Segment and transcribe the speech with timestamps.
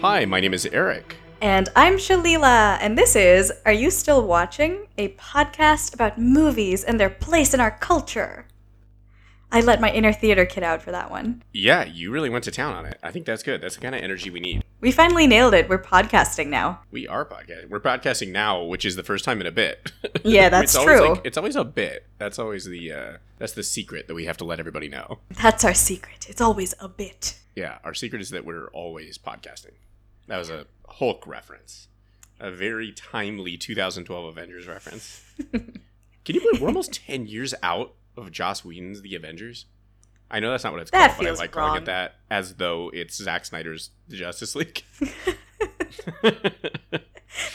[0.00, 1.16] Hi, my name is Eric.
[1.40, 4.86] And I'm Shalila, and this is Are You Still Watching?
[4.96, 8.46] A podcast about movies and their place in our culture.
[9.50, 11.42] I let my inner theater kid out for that one.
[11.52, 12.98] Yeah, you really went to town on it.
[13.02, 13.60] I think that's good.
[13.62, 14.62] That's the kind of energy we need.
[14.80, 15.68] We finally nailed it.
[15.70, 16.80] We're podcasting now.
[16.90, 17.70] We are podcasting.
[17.70, 19.92] We're podcasting now, which is the first time in a bit.
[20.24, 21.10] Yeah, that's it's true.
[21.14, 22.06] like- it's always a bit.
[22.18, 25.20] That's always the uh, that's the secret that we have to let everybody know.
[25.30, 26.26] That's our secret.
[26.28, 27.38] It's always a bit.
[27.54, 29.72] Yeah, our secret is that we're always podcasting.
[30.28, 31.88] That was a Hulk reference,
[32.38, 35.24] a very timely 2012 Avengers reference.
[35.52, 39.66] Can you believe we're almost 10 years out of Joss Whedon's The Avengers?
[40.30, 42.54] I know that's not what it's That called, but I like calling it that as
[42.54, 44.84] though it's Zack Snyder's The Justice League.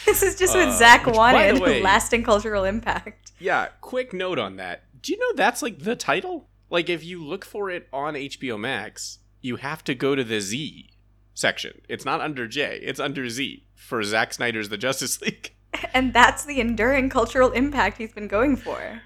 [0.05, 3.31] This is just Uh, what Zach which, wanted way- lasting cultural impact.
[3.39, 4.83] Yeah, quick note on that.
[5.01, 6.47] Do you know that's like the title?
[6.69, 10.39] Like if you look for it on HBO Max, you have to go to the
[10.39, 10.91] Z
[11.33, 11.81] section.
[11.89, 15.53] It's not under J, it's under Z for Zack Snyder's The Justice League.
[15.91, 19.01] And that's the enduring cultural impact he's been going for.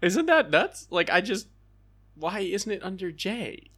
[0.00, 0.86] Isn't that nuts?
[0.88, 1.48] Like I just
[2.14, 3.70] why isn't it under J?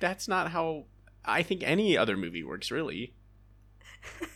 [0.00, 0.86] That's not how
[1.24, 3.14] I think any other movie works really.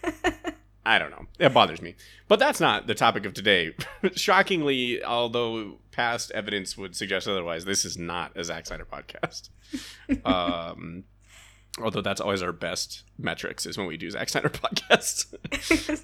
[0.84, 1.26] I don't know.
[1.38, 1.94] It bothers me.
[2.26, 3.74] But that's not the topic of today.
[4.16, 9.50] Shockingly, although past evidence would suggest otherwise, this is not a Zack Snyder podcast.
[10.24, 11.04] um,
[11.80, 15.26] although that's always our best metrics is when we do Zack Snyder podcasts.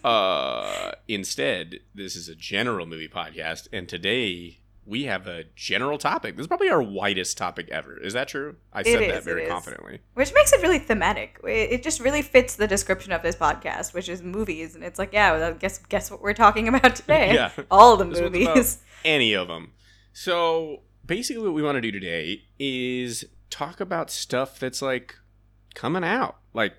[0.04, 6.36] uh, instead, this is a general movie podcast, and today we have a general topic.
[6.36, 7.98] This is probably our widest topic ever.
[7.98, 8.56] Is that true?
[8.72, 10.00] I said It that is, very confidently.
[10.14, 11.38] Which makes it really thematic.
[11.44, 14.74] It it just really fits the description of this podcast, which is movies.
[14.74, 17.34] And it's like, yeah, well, guess guess what we're talking about today?
[17.34, 17.50] Yeah.
[17.70, 18.78] All the This movies.
[19.04, 19.72] any of them.
[20.14, 25.16] So basically, what we want to do today is talk about stuff that's like
[25.78, 26.36] coming out.
[26.52, 26.74] Like,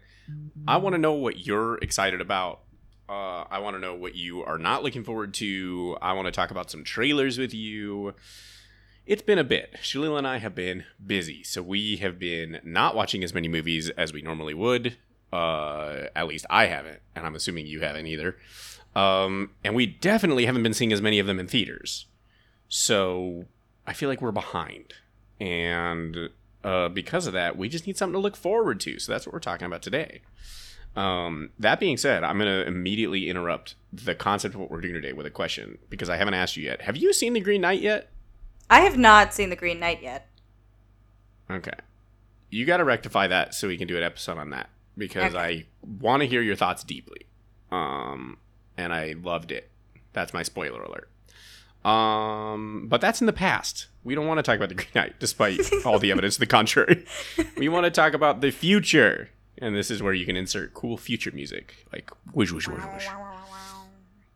[0.67, 2.62] I want to know what you're excited about.
[3.07, 5.97] Uh, I want to know what you are not looking forward to.
[6.01, 8.13] I want to talk about some trailers with you.
[9.07, 9.78] It's been a bit.
[9.81, 13.90] Shalila and I have been busy, so we have been not watching as many movies
[13.91, 14.97] as we normally would.
[15.34, 18.38] Uh, at least I haven't, and I'm assuming you haven't either.
[18.95, 22.06] Um, and we definitely haven't been seeing as many of them in theaters.
[22.68, 23.45] So
[23.88, 24.94] I feel like we're behind.
[25.40, 26.29] And
[26.64, 29.00] uh, because of that, we just need something to look forward to.
[29.00, 30.22] So that's what we're talking about today.
[30.96, 34.96] Um, that being said, I'm going to immediately interrupt the concept of what we're doing
[34.96, 36.81] today with a question because I haven't asked you yet.
[36.81, 38.12] Have you seen The Green Knight yet?
[38.69, 40.28] I have not seen The Green Knight yet.
[41.50, 41.72] Okay.
[42.50, 45.38] You got to rectify that so we can do an episode on that because Okay.
[45.38, 45.66] I
[46.02, 47.28] want to hear your thoughts deeply.
[47.72, 48.38] Um,
[48.78, 49.69] and I loved it.
[50.14, 51.09] That's my spoiler alert.
[51.85, 53.88] Um, but that's in the past.
[54.03, 56.45] We don't want to talk about the Green Knight, despite all the evidence to the
[56.45, 57.06] contrary.
[57.57, 60.97] We want to talk about the future, and this is where you can insert cool
[60.97, 63.07] future music, like whoosh whoosh whoosh whoosh.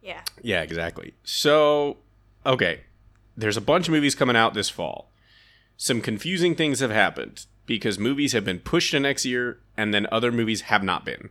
[0.01, 0.21] Yeah.
[0.41, 1.13] Yeah, exactly.
[1.23, 1.97] So,
[2.45, 2.81] okay,
[3.35, 5.11] there's a bunch of movies coming out this fall.
[5.77, 10.07] Some confusing things have happened because movies have been pushed to next year, and then
[10.11, 11.29] other movies have not been.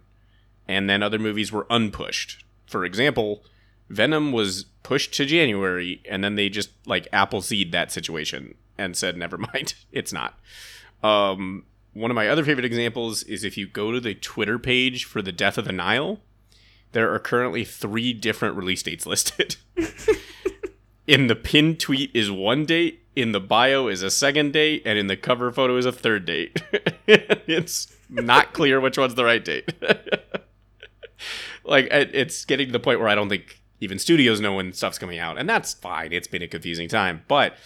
[0.66, 2.44] And then other movies were unpushed.
[2.66, 3.44] For example,
[3.88, 9.16] Venom was pushed to January, and then they just like Appleseed that situation and said,
[9.16, 10.38] never mind, it's not.
[11.02, 15.04] Um, one of my other favorite examples is if you go to the Twitter page
[15.04, 16.20] for The Death of the Nile,
[16.92, 19.56] there are currently three different release dates listed.
[21.06, 24.98] in the pinned tweet is one date, in the bio is a second date, and
[24.98, 26.62] in the cover photo is a third date.
[27.06, 29.72] it's not clear which one's the right date.
[31.64, 34.98] like it's getting to the point where I don't think even studios know when stuff's
[34.98, 36.12] coming out, and that's fine.
[36.12, 37.56] It's been a confusing time, but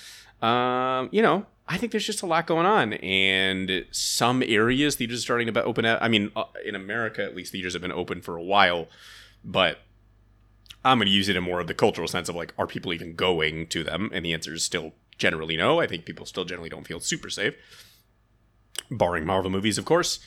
[0.41, 5.19] um, you know, I think there's just a lot going on, and some areas theaters
[5.19, 5.99] are starting to open up.
[6.01, 8.89] I mean, uh, in America, at least theaters have been open for a while,
[9.45, 9.81] but
[10.85, 12.95] I'm going to use it in more of the cultural sense of like, are people
[12.95, 14.11] even going to them?
[14.13, 15.81] And the answer is still generally no.
[15.81, 17.55] I think people still generally don't feel super safe,
[18.91, 20.21] barring Marvel movies, of course.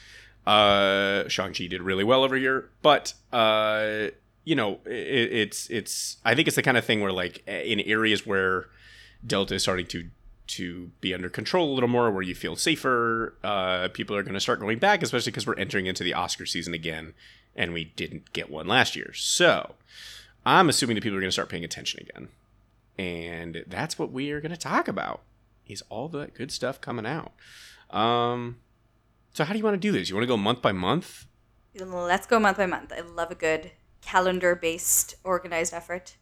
[0.45, 4.07] Uh, Shang Chi did really well over here, but uh,
[4.43, 6.17] you know, it, it's it's.
[6.25, 8.67] I think it's the kind of thing where like in areas where
[9.25, 10.09] Delta is starting to
[10.47, 14.33] to be under control a little more, where you feel safer, uh, people are going
[14.33, 17.13] to start going back, especially because we're entering into the Oscar season again,
[17.55, 19.13] and we didn't get one last year.
[19.13, 19.75] So
[20.45, 22.29] I'm assuming that people are going to start paying attention again,
[22.97, 25.21] and that's what we are going to talk about.
[25.67, 27.31] Is all that good stuff coming out?
[27.91, 28.57] Um,
[29.33, 30.09] so how do you want to do this?
[30.09, 31.25] You want to go month by month?
[31.79, 32.91] Let's go month by month.
[32.91, 36.15] I love a good calendar based organized effort.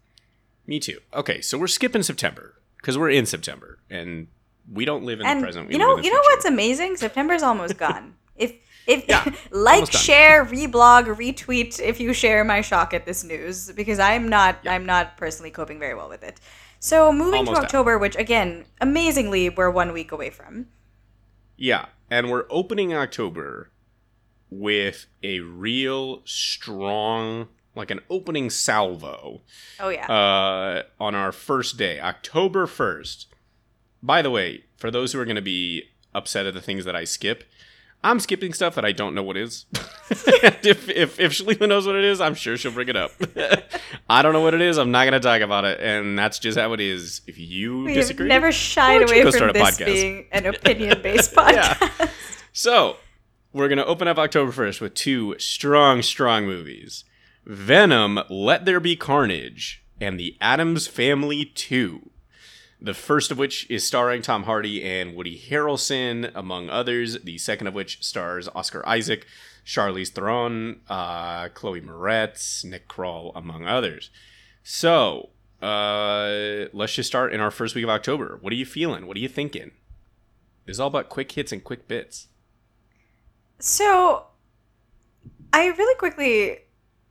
[0.65, 0.99] Me too.
[1.13, 4.27] Okay, so we're skipping September because we're in September, and
[4.71, 5.67] We don't live in and the present.
[5.67, 6.97] We you know, you know what's amazing?
[6.97, 8.15] September's almost gone.
[8.35, 8.53] If
[8.85, 13.99] if Yeah, like, share, reblog, retweet if you share my shock at this news because
[13.99, 14.59] I'm not.
[14.67, 16.39] I'm not personally coping very well with it.
[16.79, 17.65] So moving Almost to.
[17.65, 20.67] October, which again, amazingly, we're one week away from.
[21.55, 23.71] Yeah, and we're opening October
[24.49, 27.47] with a real strong,
[27.77, 29.41] like an opening salvo
[29.79, 30.05] Oh yeah.
[30.11, 33.25] uh, on our first day, October 1st.
[34.03, 35.83] By the way, for those who are going to be
[36.13, 37.43] upset at the things that I skip,
[38.03, 39.65] I'm skipping stuff that I don't know what is.
[40.43, 43.11] and if, if, if Shalila knows what it is, I'm sure she'll bring it up.
[44.09, 44.77] I don't know what it is.
[44.77, 45.79] I'm not going to talk about it.
[45.79, 47.21] And that's just how it is.
[47.27, 49.85] If you we disagree, never shied why don't you away from start this podcast?
[49.87, 51.73] being an opinion-based Yeah.
[51.73, 52.09] podcast.
[52.53, 52.97] So,
[53.51, 57.03] we're going to open up October 1st with two strong, strong movies
[57.47, 62.09] Venom, Let There Be Carnage, and The Addams Family 2.
[62.81, 67.17] The first of which is starring Tom Hardy and Woody Harrelson, among others.
[67.23, 69.25] The second of which stars Oscar Isaac,
[69.65, 74.09] Charlize Theron, uh, Chloe Moretz, Nick Kroll, among others.
[74.61, 75.29] So,
[75.61, 78.39] uh, let's just start in our first week of October.
[78.41, 79.07] What are you feeling?
[79.07, 79.71] What are you thinking?
[80.65, 82.27] It's all about quick hits and quick bits.
[83.57, 84.25] So,
[85.53, 86.66] I really quickly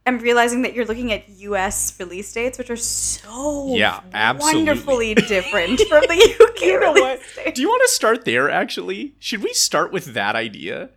[0.07, 1.99] am realizing that you're looking at U.S.
[1.99, 4.61] release dates, which are so Yeah, absolutely.
[4.65, 7.53] wonderfully different from the UK You know release dates.
[7.57, 9.15] Do you want to start there actually?
[9.19, 10.91] Should we start with that idea?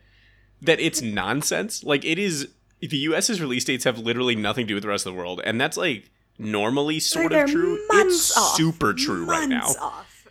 [0.62, 1.84] That it's nonsense?
[1.84, 2.50] Like it is
[2.82, 5.42] the US's release dates have literally nothing to do with the rest of the world,
[5.44, 7.78] and that's like normally sort They're of true.
[7.92, 9.68] It's off, super true right now.
[9.82, 10.28] Off.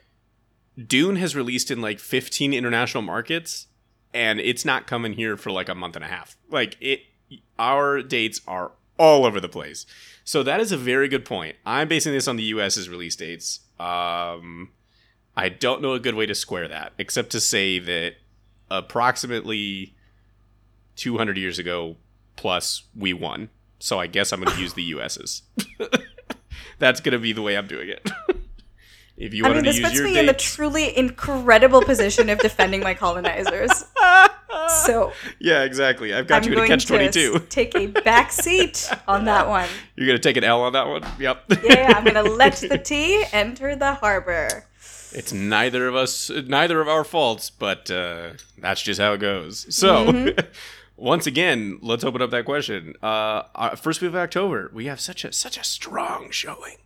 [0.87, 3.67] Dune has released in like 15 international markets,
[4.15, 6.37] and it's not coming here for like a month and a half.
[6.51, 7.01] Like it,
[7.59, 9.87] our dates are all over the place.
[10.25, 11.57] So that is a very good point.
[11.65, 13.61] I'm basing this on the US's release dates.
[13.81, 14.71] Um,
[15.37, 18.15] I don't know a good way to square that, except to say that
[18.71, 19.95] approximately
[20.97, 21.97] 200 years ago
[22.37, 23.49] plus we won.
[23.79, 25.43] So I guess I'm going to use the US's.
[26.79, 28.11] That's going to be the way I'm doing it.
[29.17, 32.29] if you want I mean, this to use puts me in the truly incredible position
[32.29, 33.85] of defending my colonizers.
[34.69, 36.15] So yeah, exactly.
[36.15, 37.35] I've got I'm you to catch twenty two.
[37.35, 39.69] to take a back seat on that one.
[39.97, 41.03] You're gonna take an L on that one.
[41.19, 41.44] Yep.
[41.65, 44.65] Yeah, I'm gonna let the tea enter the harbor.
[45.12, 49.67] it's neither of us, neither of our faults, but uh, that's just how it goes.
[49.75, 50.47] So, Mm-hmm.
[50.97, 52.94] once again, let's open up that question.
[53.03, 56.76] Uh, our first week of October, we have such a such a strong showing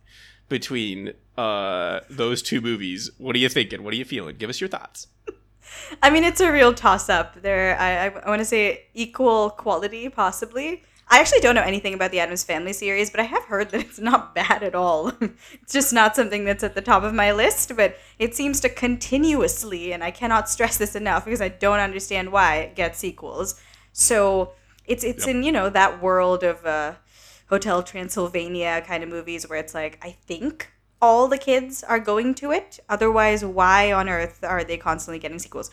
[0.49, 3.09] between uh, those two movies.
[3.17, 3.83] What are you thinking?
[3.83, 4.35] What are you feeling?
[4.37, 5.07] Give us your thoughts.
[6.01, 7.41] I mean, it's a real toss up.
[7.41, 10.83] There, I, I, I want to say equal quality, possibly.
[11.09, 13.81] I actually don't know anything about the Addams Family series, but I have heard that
[13.81, 15.11] it's not bad at all.
[15.21, 18.69] it's just not something that's at the top of my list, but it seems to
[18.69, 23.59] continuously, and I cannot stress this enough because I don't understand why it gets sequels.
[23.91, 24.53] So
[24.85, 25.35] it's it's Yep.
[25.35, 26.93] in you know that world of uh,
[27.49, 30.71] Hotel Transylvania kind of movies where it's like I think
[31.03, 32.79] all the kids are going to it.
[32.87, 35.69] Otherwise, why on earth are they constantly getting sequels?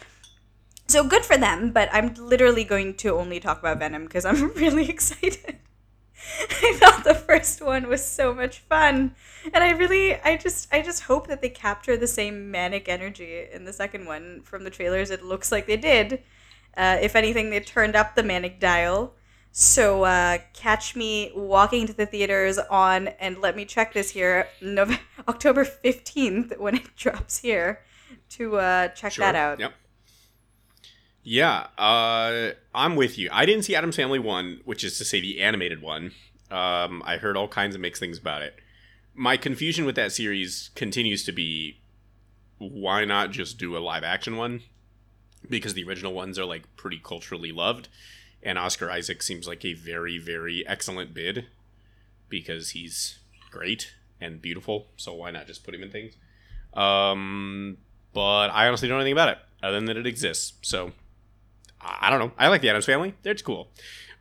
[0.88, 4.48] So good for them, but I'm literally going to only talk about Venom because I'm
[4.54, 5.58] really excited.
[6.50, 9.14] I thought the first one was so much fun,
[9.54, 13.46] and I really, I just, I just hope that they capture the same manic energy
[13.52, 14.40] in the second one.
[14.42, 16.24] From the trailers, it looks like they did.
[16.76, 19.14] Uh, if anything, they turned up the manic dial.
[19.52, 24.48] So uh, catch me walking to the theaters on, and let me check this here,
[24.60, 27.80] November, October fifteenth when it drops here,
[28.30, 29.58] to uh, check that out.
[29.58, 29.72] Yep.
[31.22, 33.28] Yeah, uh, I'm with you.
[33.30, 36.12] I didn't see Addams Family 1, which is to say the animated one.
[36.50, 38.56] Um, I heard all kinds of mixed things about it.
[39.14, 41.80] My confusion with that series continues to be
[42.56, 44.62] why not just do a live action one?
[45.48, 47.88] Because the original ones are like pretty culturally loved,
[48.42, 51.46] and Oscar Isaac seems like a very, very excellent bid
[52.28, 53.18] because he's
[53.50, 54.86] great and beautiful.
[54.96, 56.14] So why not just put him in things?
[56.74, 57.78] Um,
[58.12, 60.54] but I honestly don't know anything about it other than that it exists.
[60.62, 60.92] So
[61.80, 62.32] I don't know.
[62.38, 63.14] I like the Addams Family.
[63.24, 63.68] It's cool.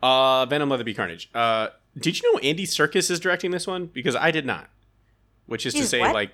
[0.01, 1.29] Uh, Venom, Be Carnage.
[1.33, 3.87] Uh, did you know Andy Serkis is directing this one?
[3.87, 4.69] Because I did not.
[5.45, 6.13] Which is to say, what?
[6.13, 6.31] like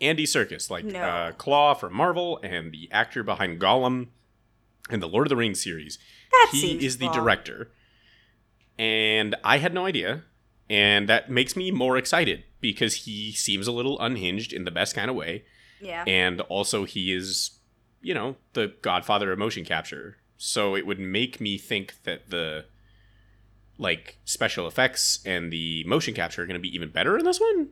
[0.00, 1.00] Andy Serkis, like No.
[1.00, 4.08] uh, Klaue from Marvel, and the actor behind Gollum
[4.90, 5.98] and the Lord of the Rings series.
[6.30, 7.70] That he is the director,
[8.78, 10.24] and I had no idea,
[10.68, 14.94] and that makes me more excited because he seems a little unhinged in the best
[14.94, 15.44] kind of way.
[15.80, 16.04] Yeah.
[16.06, 17.58] and also he is
[18.00, 20.16] you know the godfather of motion capture.
[20.36, 22.64] So it would make me think that the
[23.78, 27.40] like special effects and the motion capture are going to be even better in this
[27.40, 27.68] one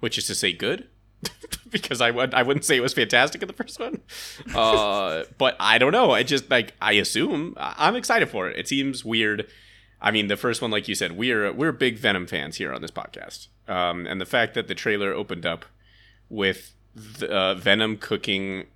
[0.00, 0.88] which is to say good
[1.70, 4.00] because I would I wouldn't say it was fantastic in the first one.
[4.54, 6.10] Uh, but I don't know.
[6.12, 8.58] I just like I assume I'm excited for it.
[8.58, 9.46] It seems weird.
[10.00, 12.82] I mean, the first one, like you said, we're we're big Venom fans here on
[12.82, 15.64] this podcast, um, and the fact that the trailer opened up
[16.28, 18.66] with the, uh, Venom cooking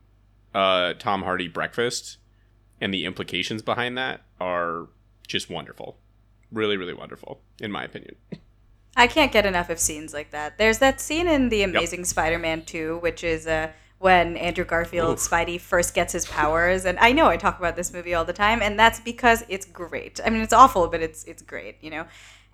[0.54, 2.18] uh, Tom Hardy breakfast
[2.80, 4.88] and the implications behind that are
[5.26, 5.98] just wonderful,
[6.50, 8.16] really, really wonderful, in my opinion.
[8.96, 10.58] I can't get enough of scenes like that.
[10.58, 15.18] There's that scene in The Amazing Spider-Man 2, which is uh, when Andrew Garfield Oof.
[15.18, 18.32] Spidey first gets his powers, and I know I talk about this movie all the
[18.32, 20.20] time, and that's because it's great.
[20.24, 22.06] I mean, it's awful, but it's it's great, you know.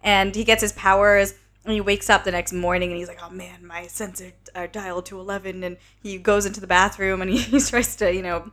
[0.03, 1.35] And he gets his powers,
[1.67, 4.67] and he wakes up the next morning, and he's like, "Oh man, my sensor are
[4.67, 8.23] dialed to 11." And he goes into the bathroom, and he, he tries to, you
[8.23, 8.51] know,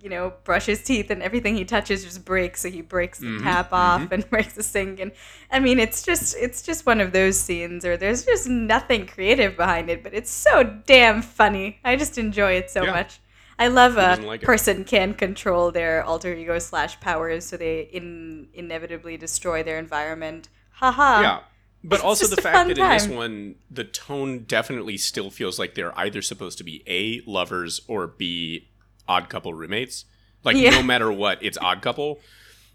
[0.00, 2.60] you know, brush his teeth, and everything he touches just breaks.
[2.62, 5.12] So he breaks the tap off and breaks the sink, and
[5.50, 9.56] I mean, it's just it's just one of those scenes, or there's just nothing creative
[9.56, 11.78] behind it, but it's so damn funny.
[11.84, 12.92] I just enjoy it so Yeah.
[12.92, 13.20] much.
[13.60, 18.48] I love a like person can control their alter ego slash powers, so they in
[18.54, 20.48] inevitably destroy their environment.
[20.70, 21.20] Haha.
[21.20, 21.40] yeah
[21.82, 25.98] but also the fact that in this one the tone definitely still feels like they're
[25.98, 28.68] either supposed to be a lovers or b
[29.08, 30.04] odd couple roommates.
[30.44, 30.70] Like Yeah.
[30.70, 32.20] no matter what it's odd couple.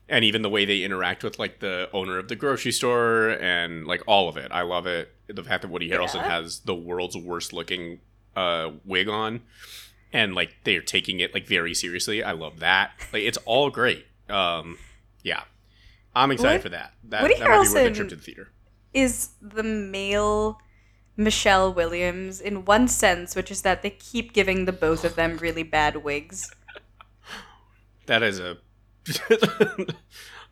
[0.08, 3.88] And even the way they interact with like the owner of the grocery store and
[3.88, 4.52] like all of it.
[4.52, 5.12] I love it.
[5.28, 6.30] The fact that woody harrelson Yeah.
[6.30, 8.00] has the world's worst looking
[8.36, 9.42] uh wig on
[10.14, 12.22] and like they're taking it like very seriously.
[12.24, 12.92] I love that.
[13.14, 14.06] Like it's all great.
[14.30, 14.78] Um
[15.24, 15.44] yeah.
[16.16, 16.94] I'm excited Woody- for that.
[17.06, 18.50] That, Woody that might be worth a trip to the theater
[18.96, 20.60] Is the male
[21.18, 25.38] Michelle Williams in one sense, which is that they keep giving the both of them
[25.38, 26.52] really bad wigs.
[28.08, 28.58] That is a.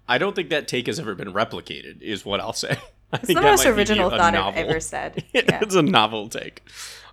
[0.07, 2.01] I don't think that take has ever been replicated.
[2.01, 2.77] Is what I'll say.
[3.11, 5.23] I It's think the most original thought I've ever said.
[5.33, 5.59] Yeah.
[5.61, 6.63] it's a novel take.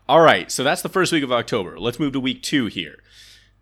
[0.09, 1.79] All right, so that's the first week of October.
[1.79, 3.01] Let's move to week two here.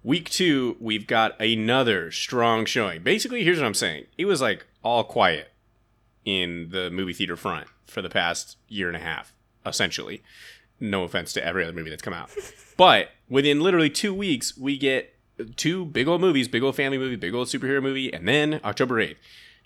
[0.02, 3.02] Week two, we've got another strong showing.
[3.02, 5.50] Basically, here's what I'm saying: it was like all quiet
[6.28, 9.32] in the movie theater front for the past year and a half,
[9.64, 10.22] essentially.
[10.78, 12.30] No offense to every other movie that's come out,
[12.76, 15.14] but within literally two weeks, we get
[15.56, 18.96] two big old movies, big old family movie, big old superhero movie, and then October
[18.96, 19.16] 8th,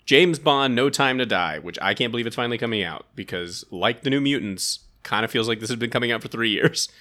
[0.05, 3.65] James Bond No Time to Die, which I can't believe it's finally coming out because,
[3.69, 6.49] like the New Mutants, kind of feels like this has been coming out for three
[6.49, 6.89] years.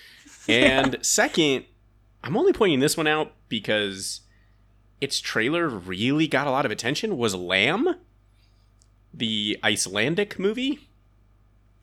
[0.49, 1.67] And second,
[2.25, 4.23] I'm only pointing this one out because
[5.01, 7.17] its trailer really got a lot of attention.
[7.17, 7.95] Was Lamb,
[9.13, 10.89] the Icelandic movie?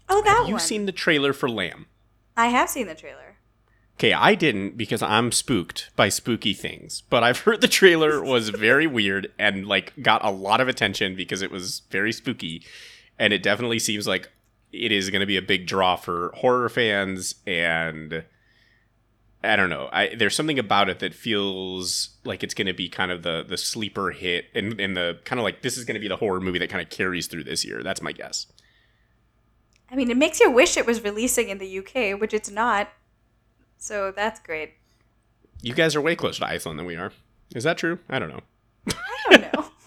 [0.08, 0.60] Oh, that Have you one.
[0.60, 1.86] seen the trailer for Lamb?
[2.36, 3.38] I have seen the trailer.
[3.98, 8.50] Okay, I didn't because I'm spooked by spooky things, but I've heard the trailer was
[8.50, 12.64] very weird and like got a lot of attention because it was very spooky,
[13.20, 14.32] and it definitely seems like
[14.72, 18.24] it is going to be a big draw for horror fans and
[19.44, 19.90] I don't know.
[19.92, 23.46] I there's something about it that feels like it's going to be kind of the
[23.48, 26.18] the sleeper hit and and the kind of like this is going to be the
[26.18, 27.82] horror movie that kind of carries through this year.
[27.82, 28.48] That's my guess.
[29.92, 32.90] I mean, it makes you wish it was releasing in the UK, which it's not.
[33.78, 34.74] So that's great.
[35.62, 37.12] You guys are way closer to Iceland than we are.
[37.56, 38.00] Is that true?
[38.10, 38.42] I don't know.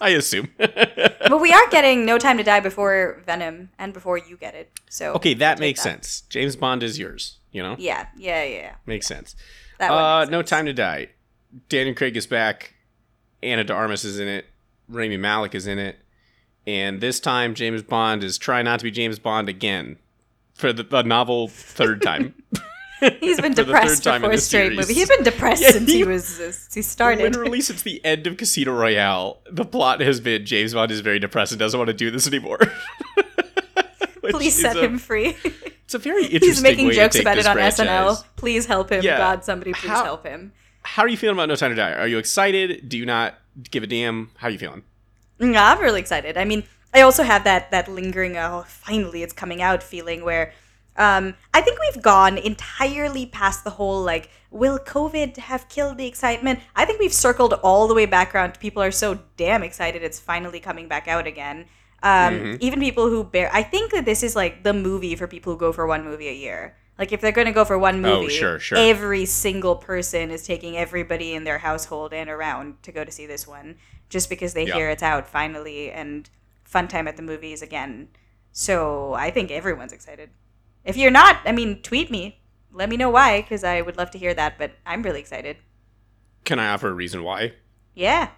[0.03, 0.15] I don't know.
[0.15, 0.49] I assume.
[1.29, 4.71] but we are getting No Time to Die before Venom and before you get it.
[4.89, 6.21] So Okay, that makes sense.
[6.29, 7.39] James Bond is yours.
[7.51, 8.55] You know, Yeah, yeah, yeah.
[8.55, 8.75] yeah.
[8.85, 9.35] makes sense.
[9.79, 10.49] That Uh, makes no sense.
[10.49, 11.09] time to die.
[11.69, 12.73] Daniel Craig is back.
[13.41, 14.45] Ana de Armas is in it.
[14.89, 15.97] Rami Malek is in it.
[16.65, 19.97] And this time, James Bond is trying not to be James Bond again
[20.55, 22.33] for the, the novel third time.
[23.19, 24.77] He's been for the depressed third time in before a straight series.
[24.79, 24.93] movie.
[24.93, 27.23] He's been depressed Yeah, since he- he was uh, he started.
[27.23, 31.19] Literally since the end of Casino Royale, the plot has been James Bond is very
[31.19, 32.59] depressed and doesn't want to do this anymore.
[34.29, 35.35] Please set a- him free.
[35.43, 36.47] It's a very interesting.
[36.49, 37.87] He's making jokes about it on franchise.
[37.87, 38.23] SNL.
[38.37, 39.03] Please help him.
[39.03, 39.17] Yeah.
[39.17, 40.53] God, somebody please How- help him.
[40.83, 41.93] How are you feeling about No Time to Die?
[41.93, 42.87] Are you excited?
[42.89, 43.35] Do you not
[43.71, 44.31] give a damn?
[44.37, 44.83] How are you feeling?
[45.39, 46.37] Mm, I'm really excited.
[46.37, 50.53] I mean, I also have that that lingering oh finally it's coming out feeling where
[50.97, 56.05] um, I think we've gone entirely past the whole like will COVID have killed the
[56.05, 56.59] excitement?
[56.75, 58.59] I think we've circled all the way back around.
[58.59, 61.65] People are so damn excited it's finally coming back out again.
[62.03, 62.55] Um, Mm-hmm.
[62.59, 65.59] Even people who bear, I think that this is like the movie for people who
[65.59, 66.75] go for one movie a year.
[66.99, 68.77] Like if they're going to go for one movie, oh, sure, sure.
[68.77, 73.25] every single person is taking everybody in their household and around to go to see
[73.25, 73.77] this one,
[74.09, 74.75] just because they Yeah.
[74.75, 76.29] hear it's out finally and
[76.63, 78.09] fun time at the movies again.
[78.51, 80.29] So I think everyone's excited.
[80.85, 82.39] If you're not, I mean, tweet me.
[82.71, 84.57] Let me know why, because I would love to hear that.
[84.57, 85.57] But I'm really excited.
[86.43, 87.53] Can I offer a reason why?
[87.93, 88.29] Yeah.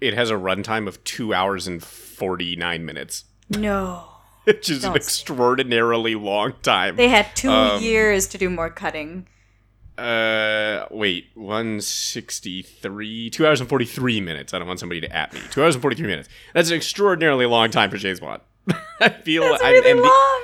[0.00, 4.04] It has a runtime of two hours and forty nine minutes, No.
[4.44, 6.96] which is an extraordinarily long time.
[6.96, 9.26] They had two Um, years to do more cutting.
[9.98, 14.54] Uh, wait, 163, two hours and 43 minutes.
[14.54, 15.40] I don't want somebody to at me.
[15.50, 16.28] Two hours and 43 minutes.
[16.54, 18.40] That's an extraordinarily long time for James Bond.
[19.00, 20.42] I feel That's I, really and the- long.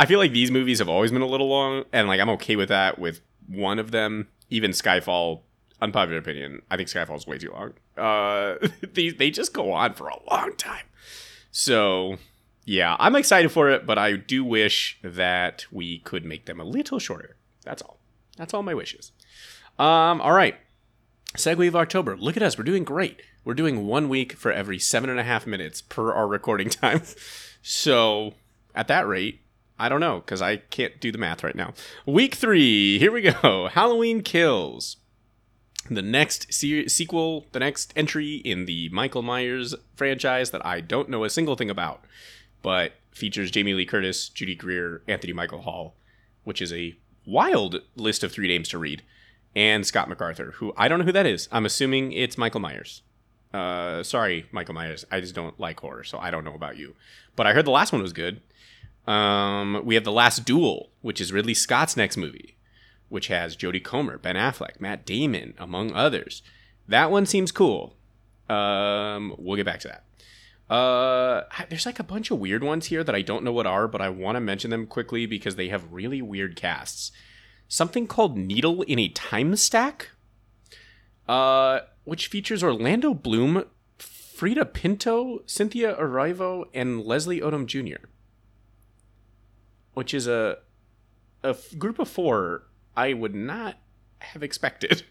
[0.00, 2.56] I feel like these movies have always been a little long, and like I'm okay
[2.56, 4.28] with that with one of them.
[4.48, 5.42] Even Skyfall,
[5.82, 7.74] unpopular opinion, I think Skyfall is way too long.
[7.98, 10.86] Uh, these they just go on for a long time.
[11.50, 12.16] So
[12.64, 16.64] yeah, I'm excited for it, but I do wish that we could make them a
[16.64, 17.36] little shorter.
[17.66, 17.98] That's all.
[18.38, 19.12] That's all my wishes.
[19.78, 20.56] Um, all right.
[21.34, 22.16] Segue of October.
[22.16, 22.56] Look at us.
[22.56, 23.20] We're doing great.
[23.44, 27.02] We're doing one week for every seven and a half minutes per our recording time.
[27.60, 28.32] So
[28.74, 29.39] at that rate,
[29.80, 31.72] I don't know because I can't do the math right now.
[32.04, 32.98] Week three.
[32.98, 33.68] Here we go.
[33.72, 34.98] Halloween Kills.
[35.90, 41.08] The next se- sequel, the next entry in the Michael Myers franchise that I don't
[41.08, 42.04] know a single thing about,
[42.62, 45.94] but features Jamie Lee Curtis, Judy Greer, Anthony Michael Hall,
[46.44, 46.94] which is a
[47.26, 49.02] wild list of three names to read,
[49.56, 51.48] and Scott MacArthur, who I don't know who that is.
[51.50, 53.02] I'm assuming it's Michael Myers.
[53.52, 55.04] Uh, sorry, Michael Myers.
[55.10, 56.94] I just don't like horror, so I don't know about you.
[57.34, 58.42] But I heard the last one was good.
[59.06, 62.56] Um, we have The Last Duel, which is Ridley Scott's next movie,
[63.08, 66.42] which has Jodie Comer, Ben Affleck, Matt Damon, among others.
[66.86, 67.96] That one seems cool.
[68.48, 70.04] Um, we'll get back to that.
[70.72, 73.88] Uh, there's like a bunch of weird ones here that I don't know what are,
[73.88, 77.10] but I want to mention them quickly because they have really weird casts.
[77.66, 80.10] Something called Needle in a Time Stack,
[81.28, 83.64] uh, which features Orlando Bloom,
[83.98, 88.06] Freida Pinto, Cynthia Erivo, and Leslie Odom Jr.
[90.00, 90.56] Which is a
[91.44, 92.62] a f- group of four
[92.96, 93.76] I would not
[94.20, 95.02] have expected.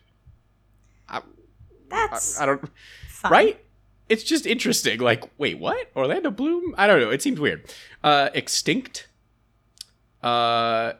[1.07, 1.21] I, I,
[1.89, 2.67] That's I don't
[3.07, 3.31] fun.
[3.31, 3.63] right?
[4.09, 4.99] It's just interesting.
[4.99, 5.91] Like, wait, what?
[5.95, 6.73] Orlando Bloom?
[6.75, 7.11] I don't know.
[7.11, 7.71] It seems weird.
[8.03, 9.07] Uh, Extinct,
[10.23, 10.93] uh,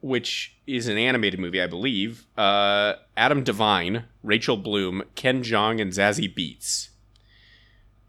[0.00, 2.26] which is an animated movie, I believe.
[2.36, 6.88] Uh, Adam Devine, Rachel Bloom, Ken Jeong, and Zazie Beetz.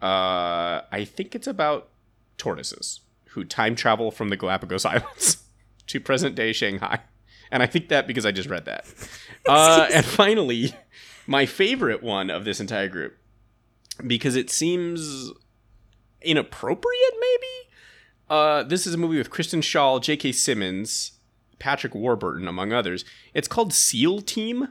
[0.01, 1.89] Uh, I think it's about
[2.39, 5.43] tortoises who time travel from the Galapagos Islands
[5.87, 7.01] to present day Shanghai.
[7.51, 8.85] And I think that because I just read that.
[9.47, 10.75] Uh, and finally,
[11.25, 13.15] my favorite one of this entire group
[14.05, 15.31] because it seems
[16.21, 17.69] inappropriate maybe
[18.29, 21.13] uh, this is a movie with kristen schaal j.k simmons
[21.59, 24.69] patrick warburton among others it's called seal team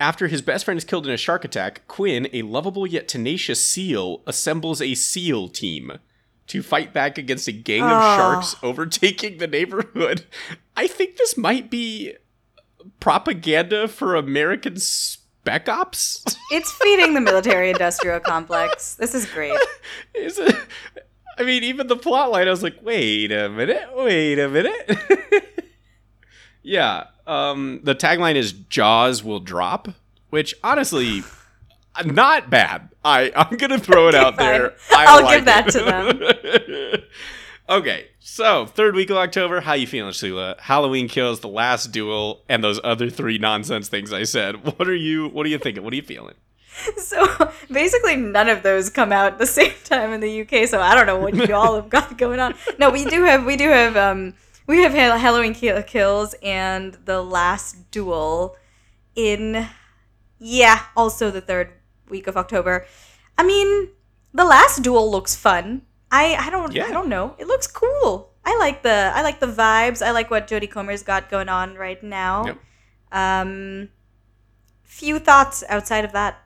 [0.00, 3.64] after his best friend is killed in a shark attack quinn a lovable yet tenacious
[3.66, 5.92] seal assembles a seal team
[6.52, 8.16] to fight back against a gang of Oh.
[8.16, 10.24] sharks overtaking the neighborhood
[10.76, 12.14] i think this might be
[13.00, 18.94] propaganda for american spec ops It's feeding the military industrial complex.
[18.96, 19.58] This is great.
[20.14, 20.54] Is it?
[21.38, 24.90] I mean, even the plot line, I was like, wait a minute, wait a minute.
[26.62, 27.06] yeah.
[27.26, 29.88] Um, the tagline is Jaws will drop,
[30.28, 31.22] which honestly,
[32.04, 32.88] not bad.
[33.04, 34.74] I, I'm going to throw it out there.
[34.90, 35.72] I I'll like give that it.
[35.72, 37.02] to them.
[37.78, 38.08] okay.
[38.20, 40.56] So, third week of October, how you feeling, Sula?
[40.60, 44.56] Halloween kills, the last duel, and those other three nonsense things I said.
[44.78, 45.28] What are you?
[45.28, 45.82] What are you thinking?
[45.82, 46.34] What are you feeling?
[46.96, 47.26] So
[47.70, 50.66] basically, none of those come out at the same time in the UK.
[50.66, 52.54] So I don't know what you all have got going on.
[52.78, 54.34] No, we do have we do have um
[54.66, 58.56] we have Halloween Kills and the Last Duel
[59.14, 59.68] in
[60.38, 61.72] yeah also the third
[62.12, 62.86] week of October.
[63.36, 63.88] I mean,
[64.32, 65.82] the Last Duel looks fun.
[66.12, 66.86] I I don't Yeah.
[66.86, 67.34] I don't know.
[67.38, 68.30] It looks cool.
[68.44, 70.00] I like the I like the vibes.
[70.04, 72.44] I like what Jodie Comer's got going on right now.
[72.46, 72.58] Yep.
[73.12, 73.88] Um,
[74.84, 76.38] few thoughts outside of that.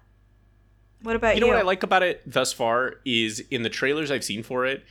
[1.02, 1.46] What about You you?
[1.46, 4.66] know what I like about it thus far is in the trailers I've seen for
[4.66, 4.84] it,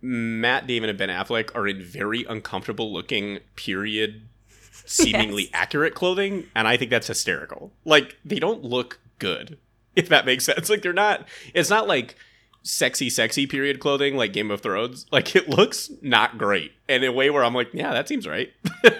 [0.00, 4.22] Matt Damon and Ben Affleck are in very uncomfortable looking period
[4.86, 5.50] seemingly Yes.
[5.54, 7.72] accurate clothing and I think that's hysterical.
[7.84, 9.58] Like they don't look good
[9.96, 10.68] if that makes sense.
[10.68, 12.16] Like they're not it's not like
[12.62, 15.06] sexy sexy period clothing like Game of Thrones.
[15.10, 16.72] Like it looks not great.
[16.88, 18.52] And in a way where I'm like, yeah, that seems right.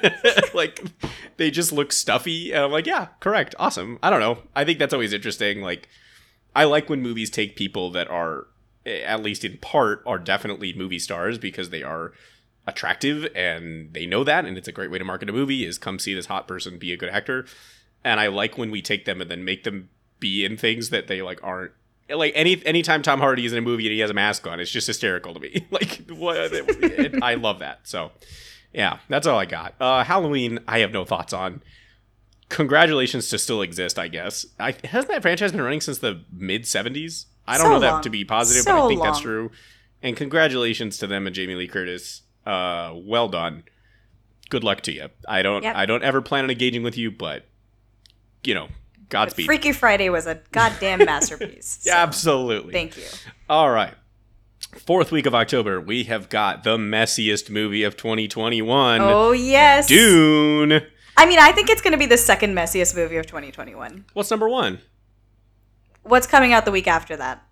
[0.55, 0.83] like
[1.37, 3.55] they just look stuffy and I'm like, yeah, correct.
[3.59, 3.99] Awesome.
[4.03, 4.39] I don't know.
[4.55, 5.89] I think that's always interesting like
[6.55, 8.47] I like when movies take people that are,
[8.85, 12.13] eh, at least in part, are definitely movie stars because they are
[12.67, 15.79] attractive and they know that, and it's a great way to market a movie is
[15.79, 17.47] come see this hot person be a good actor.
[18.03, 21.09] And I like when we take them and then make them be in things that
[21.09, 21.73] they like aren't.
[22.09, 24.59] Like any anytime Tom Hardy is in a movie and he has a mask on,
[24.61, 25.67] it's just hysterical to me.
[25.71, 26.37] like what?
[26.53, 27.81] it- I love that.
[27.85, 28.11] So
[28.73, 29.75] yeah, that's all I got.
[29.81, 31.63] Uh, Halloween, I have no thoughts on
[32.49, 34.45] congratulations to still exist, I guess.
[34.59, 37.27] I, hasn't that franchise been running since the mid 70s?
[37.47, 38.03] I don't So know that long.
[38.03, 39.51] to be positive, but I So think that's true.
[40.03, 42.23] And congratulations to them and Jamie Lee Curtis.
[42.47, 43.65] Uh, well done.
[44.49, 45.09] good luck to you.
[45.29, 45.77] I don't Yep.
[45.77, 47.47] I don't ever plan on engaging with you, but
[48.43, 48.69] you know,
[49.11, 49.47] But Godspeed.
[49.47, 51.81] Freaky Friday was a goddamn masterpiece.
[51.83, 52.73] so Absolutely.
[52.73, 53.05] Thank you.
[53.49, 53.95] All right.
[54.87, 59.89] Fourth week of October, we have got the messiest movie of 2021, Oh yes.
[59.89, 60.83] Dune.
[61.17, 64.05] I mean, I think it's going to be the second messiest movie of 2021.
[64.13, 64.79] What's number one?
[66.03, 67.43] What's coming out the week after that?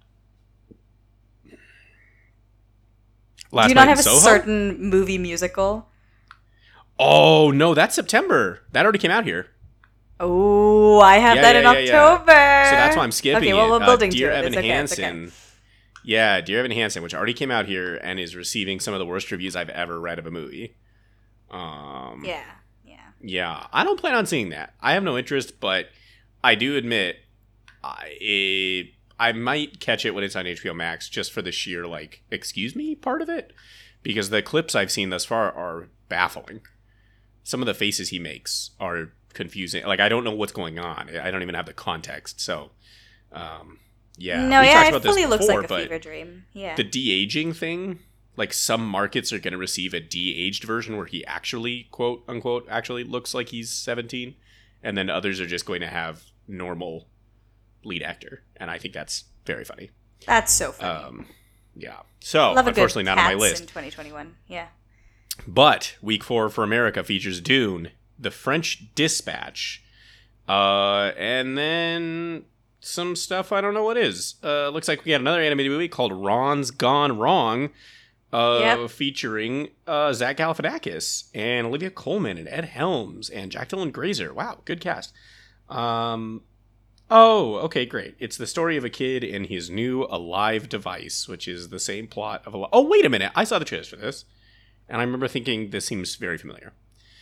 [3.51, 4.19] Last Do you not have a Soho?
[4.19, 5.89] certain movie musical?
[7.01, 8.61] Oh no, that's September.
[8.73, 9.49] That already came out here.
[10.21, 11.67] Oh, I have Yeah, that yeah, in.
[11.67, 12.25] October.
[12.27, 14.39] So that's why I'm skipping Okay, well, we're building uh, Dear to it.
[14.47, 15.29] Evan okay, it's okay.
[16.05, 19.07] Yeah, Dear Evan Hansen, which already came out here and is receiving some of the
[19.07, 20.75] worst reviews I've ever read of a movie.
[21.51, 22.43] Um, Yeah,
[22.85, 22.97] yeah.
[23.21, 24.75] Yeah, I don't plan on seeing that.
[24.81, 25.89] I have no interest, but
[26.43, 27.17] I do admit
[27.85, 32.23] I I might catch it when it's on HBO Max just for the sheer like
[32.31, 33.53] excuse me part of it
[34.03, 36.61] because the clips I've seen thus far are baffling.
[37.45, 39.85] Some of the faces he makes are confusing.
[39.87, 41.09] Like I don't know what's going on.
[41.17, 42.41] I don't even have the context.
[42.41, 42.71] So
[43.33, 43.79] um
[44.19, 44.45] yeah.
[44.47, 46.45] no, we yeah, talked it about this fully looks like a fever dream.
[46.53, 46.75] Yeah.
[46.75, 48.01] the de-aging thing
[48.37, 52.67] like some markets are going to receive a de-aged version where he actually quote unquote
[52.69, 54.35] actually looks like he's 17
[54.83, 57.07] and then others are just going to have normal
[57.85, 59.91] lead actor and i think that's very funny
[60.27, 61.05] That's so funny.
[61.05, 61.27] um
[61.77, 64.35] yeah so Love unfortunately not on my list in 2021.
[64.49, 64.69] Yeah.
[65.47, 69.83] but week four for America features Dune, The French Dispatch,
[70.49, 72.45] uh, and then
[72.81, 74.37] some stuff I don't know what is.
[74.43, 77.71] Uh, looks like we got another animated movie called Ron's Gone Wrong,
[78.33, 78.91] uh, Yep.
[78.91, 84.33] featuring uh, Zach Galifianakis and Olivia Colman and Ed Helms and Jack Dylan Grazer.
[84.35, 85.13] Wow, good cast.
[85.69, 86.43] Um,
[87.11, 88.15] oh, okay, great.
[88.19, 92.07] It's the story of a kid and his new alive device, which is the same
[92.07, 92.65] plot of a.
[92.73, 93.33] Oh, wait a minute!
[93.35, 94.25] I saw the trailers for this.
[94.91, 96.73] And I remember thinking this seems very familiar.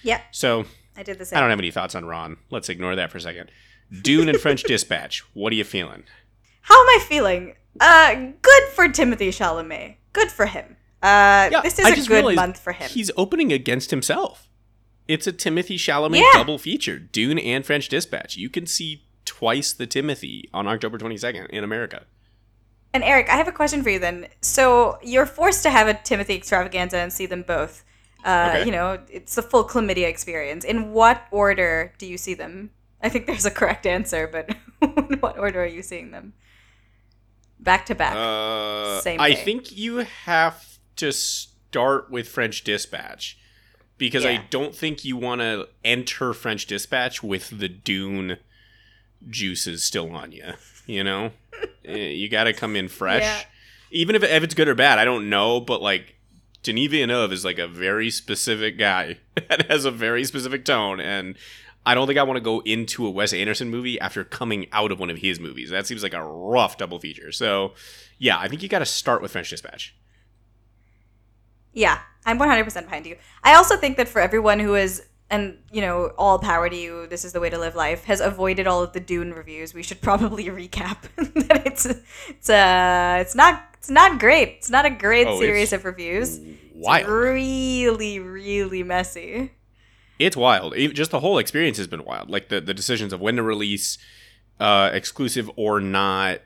[0.04, 1.36] Yeah, So I did the same.
[1.36, 2.36] I don't have any thoughts on Ron.
[2.50, 3.50] Let's ignore that for a second.
[4.02, 5.22] Dune and French Dispatch.
[5.34, 6.04] What are you feeling?
[6.62, 7.54] How am I feeling?
[7.80, 9.96] Uh, good for Timothée Chalamet.
[10.12, 10.76] Good for him.
[11.02, 12.88] Uh, Yeah, this is I a good month for him.
[12.90, 14.48] He's opening against himself.
[15.06, 16.30] It's a Timothée Chalamet Yeah.
[16.32, 16.98] double feature.
[16.98, 18.36] Dune and French Dispatch.
[18.36, 22.06] You can see twice the Timothy on October 22nd in America.
[22.94, 24.26] And Eric, I have a question for you then.
[24.40, 27.84] So you're forced to have a Timothy extravaganza and see them both.
[28.24, 28.64] Uh, Okay.
[28.66, 30.64] You know, it's the full chlamydia experience.
[30.64, 32.70] In what order do you see them?
[33.02, 34.50] I think there's a correct answer, but
[35.10, 36.32] in what order are you seeing them?
[37.60, 38.14] Back to back.
[38.16, 39.36] Uh, Same I day.
[39.44, 43.38] think you have to start with French Dispatch
[43.98, 48.38] because I don't think you want to enter French Dispatch with the Dune
[49.28, 50.52] juices still on you.
[50.86, 51.32] You know,
[51.84, 53.22] Eh, you got to come in fresh.
[53.22, 53.40] Yeah.
[53.90, 55.60] Even if, if it's good or bad, I don't know.
[55.60, 56.15] But like,
[56.66, 61.36] Denis Villeneuve is like a very specific guy that has a very specific tone, and
[61.86, 64.90] I don't think I want to go into a Wes Anderson movie after coming out
[64.90, 65.70] of one of his movies.
[65.70, 67.30] That seems like a rough double feature.
[67.30, 67.74] So,
[68.18, 69.94] yeah, I think you got to start with French Dispatch.
[71.72, 73.16] Yeah, I'm 100% behind you.
[73.44, 77.06] I also think that for everyone who is, and you know, all power to you,
[77.06, 79.84] this is the way to live life, has avoided all of the Dune reviews, we
[79.84, 81.02] should probably recap
[81.46, 81.86] that it's
[82.28, 84.48] it's uh it's not it's not great.
[84.58, 86.40] It's not a great Oh, series of reviews.
[86.74, 89.52] It's really, really messy.
[90.18, 90.74] It's wild.
[90.74, 92.28] Even- Just the whole experience has been wild.
[92.28, 93.96] Like the, the decisions of when to release,
[94.58, 96.40] uh, exclusive or not,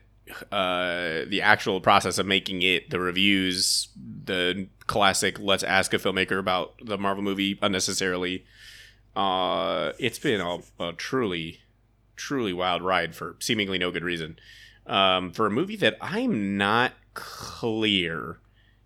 [0.51, 3.89] uh, the actual process of making it, the reviews,
[4.25, 8.45] the classic let's ask a filmmaker about the Marvel movie unnecessarily.
[9.15, 11.61] Uh, it's been a, a truly,
[12.15, 14.37] truly wild ride for seemingly no good reason.
[14.85, 18.39] Um, for a movie that I'm not clear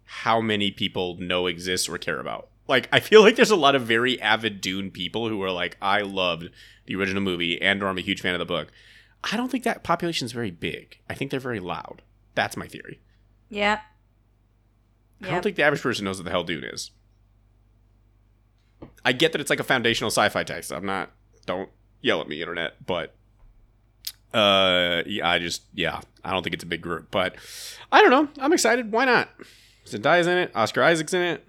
[0.04, 2.50] how many people know exists or care about.
[2.68, 5.78] Like, I feel like there's a lot of very avid Dune people who are like,
[5.82, 6.50] I loved
[6.86, 8.72] the original movie and or I'm a huge fan of the book.
[9.24, 11.00] I don't think that population is very big.
[11.10, 12.02] I think they're very loud.
[12.34, 13.00] That's my theory.
[13.50, 13.82] Yeah.
[15.22, 16.92] I don't think the average person knows what the hell Dune is.
[19.04, 20.72] I get that it's like a foundational sci-fi text.
[20.72, 21.12] I'm not.
[21.46, 21.70] Don't
[22.02, 22.86] yell at me, internet.
[22.86, 23.15] But
[24.36, 27.10] uh, yeah, I just yeah, I don't think it's a big group.
[27.10, 27.36] But
[27.92, 28.28] I don't know.
[28.44, 28.92] I'm excited.
[28.92, 29.30] Why not?
[29.86, 30.52] Zendaya's in it.
[30.56, 31.48] Oscar Isaac's in it.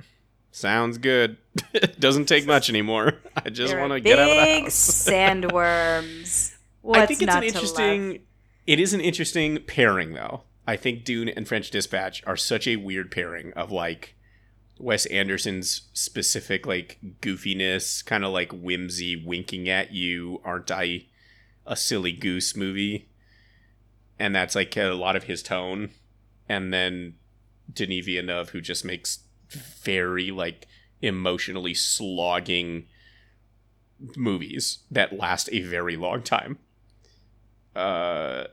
[0.52, 1.36] Sounds good.
[1.98, 3.14] Doesn't take much anymore.
[3.44, 4.74] I just want to get out of the house.
[5.08, 6.54] sandworms.
[6.82, 8.20] What's I think it's an interesting.
[8.66, 10.42] It is an interesting pairing, though.
[10.66, 14.14] I think Dune and French Dispatch are such a weird pairing of like
[14.78, 21.06] Wes Anderson's specific like goofiness, kind of like whimsy, winking at you, aren't I
[21.66, 23.08] a silly goose movie?
[24.18, 25.90] And that's like a lot of his tone.
[26.48, 27.14] And then
[27.72, 30.66] Denis Villeneuve, who just makes very like
[31.02, 32.86] emotionally slogging
[34.16, 36.58] movies that last a very long time.
[37.74, 38.44] Uh,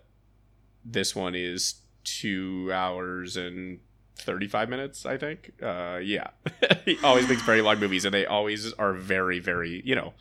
[0.84, 3.80] this one is two hours and
[4.18, 5.54] 35 minutes, I think.
[5.62, 6.28] Uh, yeah.
[6.86, 10.14] he always makes very long movies, and they always are very, very, you know,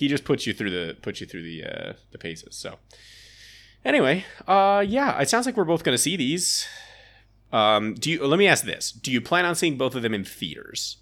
[0.00, 2.56] he just puts you through the puts you through the uh, the paces.
[2.56, 2.78] So
[3.84, 6.66] anyway, uh, yeah, it sounds like we're both going to see these.
[7.52, 8.26] Um, do you?
[8.26, 10.96] Let me ask this: Do you plan on seeing both of them in theaters,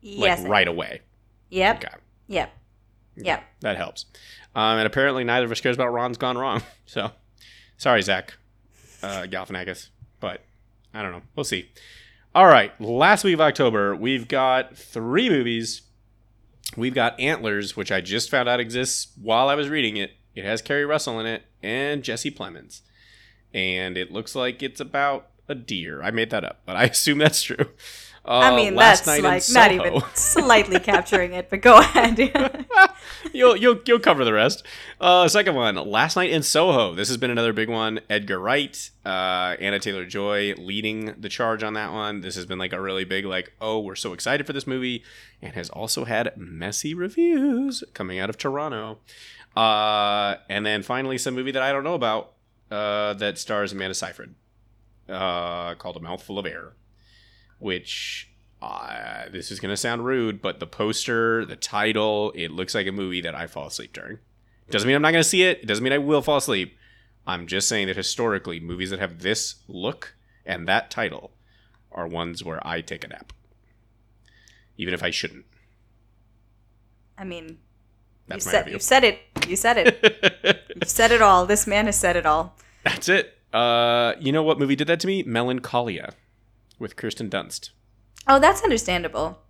[0.00, 0.40] Yes.
[0.40, 1.00] like right away?
[1.48, 1.76] Yep.
[1.84, 1.94] Okay,
[2.28, 2.52] Yep.
[3.16, 3.44] Yep.
[3.62, 4.06] that helps.
[4.54, 6.62] Um, and apparently, neither of us cares about Ron's Gone Wrong.
[6.86, 7.10] So,
[7.78, 8.34] sorry, Zach
[9.02, 9.88] uh, Galifianakis,
[10.20, 10.42] but
[10.94, 11.22] I don't know.
[11.36, 11.70] We'll see.
[12.34, 15.82] All right, last week of October, we've got three movies.
[16.76, 20.12] We've got Antlers, which I just found out exists while I was reading it.
[20.34, 22.82] It has Keri Russell in it and Jesse Plemons,
[23.52, 26.02] and it looks like it's about a deer.
[26.02, 27.66] I made that up, but I assume that's true.
[28.24, 32.18] Uh, I mean, Last that's Night like not even slightly capturing it, but go ahead.
[33.32, 34.64] you'll you'll you'll cover the rest.
[35.00, 36.94] Uh, second one, Last Night in Soho.
[36.94, 38.00] This has been another big one.
[38.08, 42.20] Edgar Wright, uh, Anya Taylor Joy leading the charge on that one.
[42.20, 45.02] This has been like a really big like, oh, we're so excited for this movie,
[45.42, 48.98] and has also had messy reviews coming out of Toronto.
[49.56, 52.32] Uh, and then finally, some movie that I don't know about
[52.70, 54.34] uh, that stars Amanda Seyfried,
[55.08, 56.74] uh, called A Mouthful of Air,
[57.58, 58.29] which
[58.62, 62.86] uh, this is going to sound rude, but the poster, the title, it looks like
[62.86, 64.18] a movie that I fall asleep during.
[64.70, 65.60] Doesn't mean I'm not going to see it.
[65.62, 66.76] It doesn't mean I will fall asleep.
[67.26, 70.14] I'm just saying that historically, movies that have this look
[70.46, 71.32] and that title
[71.92, 73.32] are ones where I take a nap,
[74.76, 75.44] even if I shouldn't.
[77.18, 77.58] I mean,
[78.28, 79.18] That's you my said you said it.
[79.48, 80.66] You said it.
[80.74, 81.46] you said it all.
[81.46, 82.56] This man has said it all.
[82.84, 83.36] That's it.
[83.52, 85.22] Uh, you know what movie did that to me?
[85.24, 86.14] Melancholia,
[86.78, 87.70] with Kirsten Dunst.
[88.30, 89.40] Oh, that's understandable.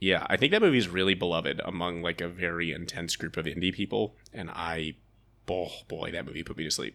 [0.00, 3.46] Yeah, I think that movie is really beloved among like a very intense group of
[3.46, 4.96] indie people, and I,
[5.48, 6.94] oh boy, that movie put me to sleep.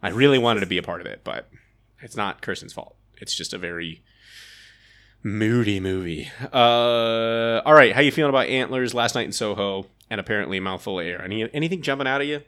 [0.00, 1.50] I really wanted to be a part of it, but
[2.00, 2.94] it's not Kirsten's fault.
[3.20, 4.04] It's just a very
[5.24, 6.30] moody movie.
[6.52, 11.00] Uh, all right, how you feeling about Antlers, Last Night in Soho, and apparently Mouthful
[11.00, 11.20] of Air?
[11.20, 12.42] Any anything jumping out at you?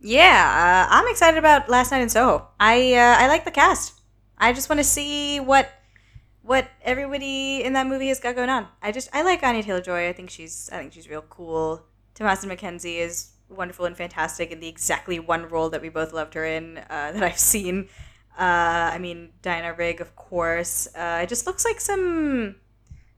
[0.00, 2.48] Yeah, uh, I'm excited about Last Night in Soho.
[2.58, 4.00] I uh, I like the cast.
[4.38, 5.70] I just want to see what
[6.44, 8.68] what everybody in that movie has got going on.
[8.82, 10.08] I just I like Anya Taylor Joy.
[10.08, 11.82] I think she's I think she's real cool.
[12.14, 16.34] Thomasin McKenzie is wonderful and fantastic in the exactly one role that we both loved
[16.34, 17.88] her in uh, that I've seen.
[18.38, 20.86] Uh, I mean Diana Rigg, of course.
[20.94, 22.56] Uh, it just looks like some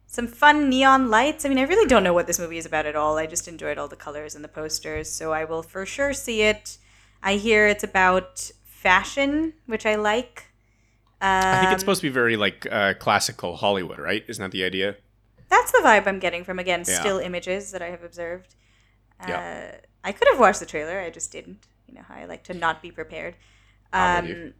[0.06, 1.44] some fun neon lights.
[1.44, 3.18] I mean, I really don't know what this movie is about at all.
[3.18, 6.42] I just enjoyed all the colors and the posters, so I will for sure see
[6.42, 6.78] it.
[7.24, 10.45] I hear it's about fashion, which I like.
[11.20, 14.24] I think Um, it's supposed to be very like uh, classical Hollywood, right?
[14.28, 14.96] Isn't that the idea?
[15.48, 17.00] That's the vibe I'm getting from again Yeah.
[17.00, 18.54] still images that I have observed.
[19.20, 19.80] Uh, Yeah.
[20.04, 21.66] I could have watched the trailer, I just didn't.
[21.86, 23.36] You know how I like to not be prepared.
[23.92, 24.54] Um,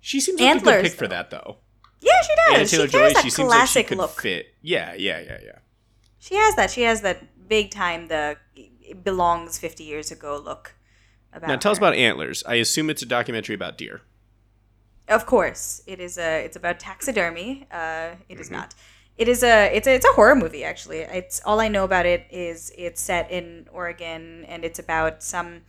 [0.00, 1.14] She seems like a good Antlers, pick for though.
[1.16, 1.56] that, though.
[2.00, 2.70] yeah, she Anna does.
[2.70, 4.20] Taylor she Joy, has that she seems like she could look.
[4.20, 4.46] fit.
[4.62, 5.58] Yeah, yeah, yeah, yeah.
[6.18, 6.70] She has that.
[6.70, 10.74] She has that big time the it belongs 50 years ago look.
[11.32, 12.42] About Now tell us about Antlers.
[12.46, 14.00] I assume it's a documentary about deer.
[15.08, 16.44] Of course, it is a.
[16.44, 17.66] It's about taxidermy.
[17.70, 18.40] Uh, it Mm-hmm.
[18.40, 18.74] is not.
[19.16, 19.74] It is a.
[19.74, 19.94] It's a.
[19.94, 20.64] It's a horror movie.
[20.64, 25.22] Actually, it's all I know about it is it's set in Oregon and it's about
[25.22, 25.62] some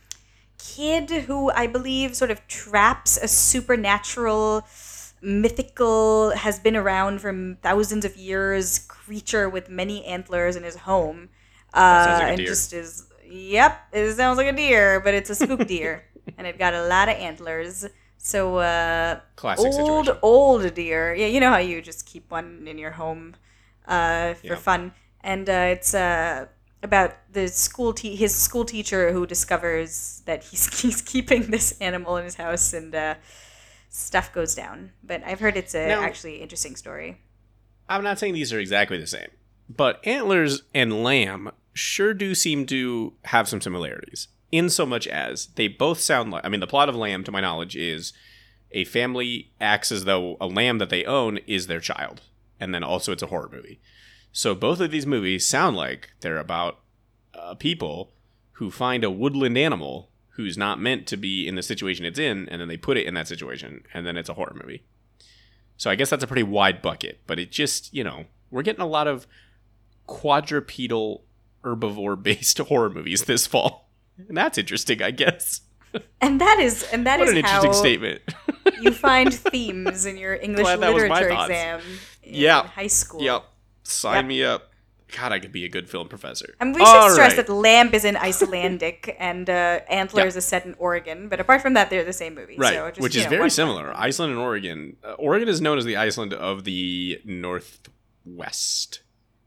[0.58, 4.66] kid who I believe sort of traps a supernatural,
[5.22, 11.28] mythical, has been around for thousands of years creature with many antlers in his home.
[11.72, 12.46] Uh, sounds like a and deer.
[12.46, 13.06] just is.
[13.26, 16.04] Yep, it sounds like a deer, but it's a spook deer,
[16.36, 17.86] and it got a lot of antlers.
[18.22, 20.18] So uh, Classic old situation.
[20.22, 21.14] old deer.
[21.14, 23.34] Yeah, you know how you just keep one in your home
[23.88, 24.56] uh, for Yeah.
[24.56, 26.46] fun, and uh, it's uh,
[26.82, 32.18] about the school te- his school teacher who discovers that he's he's keeping this animal
[32.18, 33.14] in his house, and uh,
[33.88, 34.92] stuff goes down.
[35.02, 37.18] But I've heard it's a Now- actually interesting story.
[37.88, 39.30] I'm not saying these are exactly the same,
[39.68, 44.28] but Antlers and Lamb sure do seem to have some similarities.
[44.52, 47.32] In so much as they both sound like, I mean, the plot of Lamb, to
[47.32, 48.12] my knowledge, is
[48.72, 52.22] a family acts as though a lamb that they own is their child,
[52.58, 53.80] and then also it's a horror movie.
[54.32, 56.78] So both of these movies sound like they're about
[57.34, 58.12] uh, people
[58.52, 62.48] who find a woodland animal who's not meant to be in the situation it's in,
[62.48, 64.84] and then they put it in that situation, and then it's a horror movie.
[65.76, 68.82] So I guess that's a pretty wide bucket, but it just, you know, we're getting
[68.82, 69.26] a lot of
[70.06, 71.22] quadrupedal
[71.64, 73.89] herbivore based horror movies this fall.
[74.28, 75.62] And that's interesting, I guess.
[76.20, 78.22] And that is and that what is an interesting how statement.
[78.80, 81.80] you find themes in your English Glad that was my literature exam
[82.22, 82.62] in Yeah.
[82.68, 83.20] high school.
[83.22, 83.42] yep.
[83.82, 84.24] Sign Yep.
[84.26, 84.70] me up.
[85.16, 86.54] God, I could be a good film professor.
[86.60, 87.44] And we should All stress right.
[87.44, 91.60] that Lamb is in Icelandic and uh, Antlers is a set in Oregon, but apart
[91.62, 92.54] from that, they're the same movie.
[92.56, 93.92] Right, so just, which is know, very similar.
[93.96, 94.96] Iceland and Oregon.
[95.02, 99.00] Uh, Oregon is known as the Iceland of the Northwest.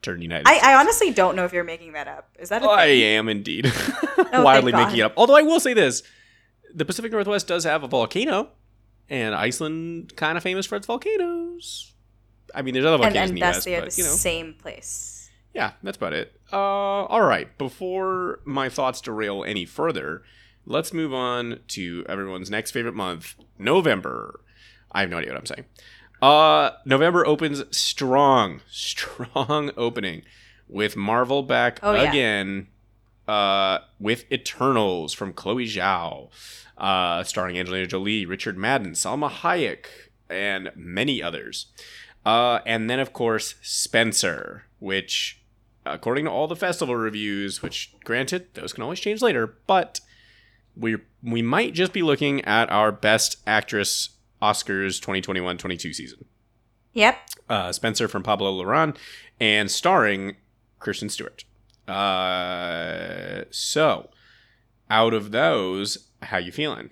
[0.04, 2.30] Turn United I, I honestly don't know if you're making that up.
[2.38, 3.04] Is that a I thing?
[3.04, 5.14] am indeed thank wildly making it up.
[5.18, 6.04] Although I will say this:
[6.74, 8.50] the Pacific Northwest does have a volcano,
[9.10, 11.94] and Iceland kind of famous for its volcanoes.
[12.54, 15.30] I mean, there's other volcanoes and in the U.S., but the you know, same place.
[15.54, 16.40] yeah, that's about it.
[16.52, 17.58] Uh, all right.
[17.58, 20.22] Before my thoughts derail any further,
[20.66, 24.42] let's move on to everyone's next favorite month, November.
[24.92, 25.66] I have no idea what I'm saying.
[26.24, 30.22] Uh, November opens strong, strong opening
[30.70, 32.10] with Marvel back Oh, yeah.
[32.10, 32.68] again.
[33.28, 36.30] Uh, with Eternals from Chloe Zhao,
[36.78, 39.86] uh, starring Angelina Jolie, Richard Madden, Salma Hayek,
[40.30, 41.68] and many others.
[42.26, 45.42] Uh, and then, of course, Spencer, which,
[45.86, 50.00] according to all the festival reviews, which, granted, those can always change later, but
[50.76, 54.10] we we might just be looking at our Best Actress
[54.44, 56.26] Oscars 2021-22 season.
[56.94, 57.18] Yep.
[57.50, 58.96] Uh, Spencer from Pablo Larraín,
[59.40, 60.36] and starring
[60.80, 61.46] Kristen Stewart.
[61.88, 64.10] Uh, so,
[64.90, 66.90] out of those, how you feeling?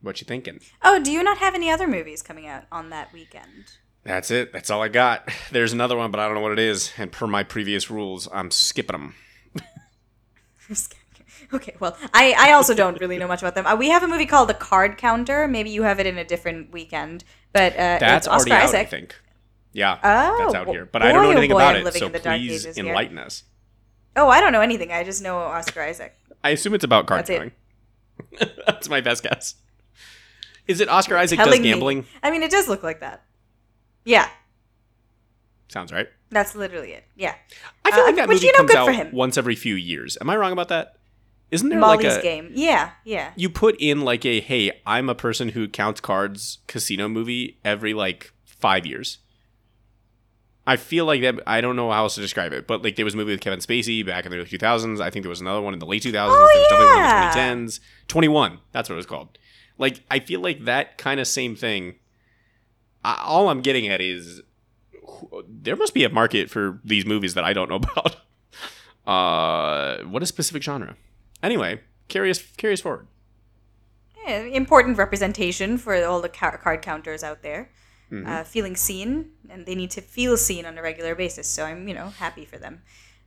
[0.00, 0.60] What you thinking?
[0.82, 3.72] Oh, do you not have any other movies coming out on that weekend?
[4.04, 4.52] That's it.
[4.52, 5.28] That's all I got.
[5.50, 6.92] There's another one, but I don't know what it is.
[6.96, 9.14] And per my previous rules, I'm skipping them.
[11.54, 13.64] Okay, well, I, I also don't really know much about them.
[13.66, 15.46] Uh, we have a movie called The Card Counter.
[15.46, 18.68] Maybe you have it in a different weekend, but uh, That's it's Oscar already out,
[18.70, 18.80] Isaac.
[18.88, 19.14] I think.
[19.72, 20.86] Yeah, Oh, that's out here.
[20.86, 22.38] But I don't know boy, oh anything boy, about I'm it, so in the dark
[22.38, 22.86] please ages here.
[22.86, 23.44] enlighten us.
[24.16, 24.92] Oh, I don't know anything.
[24.92, 26.14] I just know Oscar Isaac.
[26.44, 27.30] I assume it's about card That's
[28.40, 28.56] it.
[28.66, 29.56] that's my best guess.
[30.68, 31.68] Is it Oscar Isaac Telling does me.
[31.70, 32.06] gambling?
[32.22, 33.24] I mean, it does look like that.
[34.04, 34.28] Yeah,
[35.68, 36.06] Sounds right.
[36.30, 37.04] that's literally it.
[37.16, 37.34] Yeah.
[37.84, 39.10] I feel Uh, like that which, movie you know, comes good out for him.
[39.12, 40.16] once every few years.
[40.20, 40.96] Am I wrong about that?
[41.50, 42.50] Isn't there Molly's like a Game.
[42.54, 43.32] Yeah, yeah.
[43.36, 47.94] you put in like a hey, I'm a person who counts cards casino movie every
[47.94, 49.18] like five years.
[50.66, 51.40] I feel like that.
[51.46, 53.40] I don't know how else to describe it, but like there was a movie with
[53.40, 55.00] Kevin Spacey back in the early 2000s.
[55.00, 56.12] I think there was another one in the late 2000s.
[56.12, 57.50] there was definitely one yeah.
[57.50, 57.80] in the 2010s.
[58.08, 58.58] 21.
[58.72, 59.38] That's what it was called.
[59.76, 61.96] Like I feel like that kind of same thing.
[63.04, 64.40] I, all I'm getting at is
[65.48, 68.16] there must be a market for these movies that I don't know about.
[69.06, 70.96] Uh, what a specific genre.
[71.44, 73.06] Anyway, curious, curious forward.
[74.26, 77.70] Yeah, important representation for all the ca- card counters out there.
[78.10, 78.26] Mm-hmm.
[78.26, 81.46] Uh, feeling seen, and they need to feel seen on a regular basis.
[81.46, 82.82] So I'm, you know, happy for them.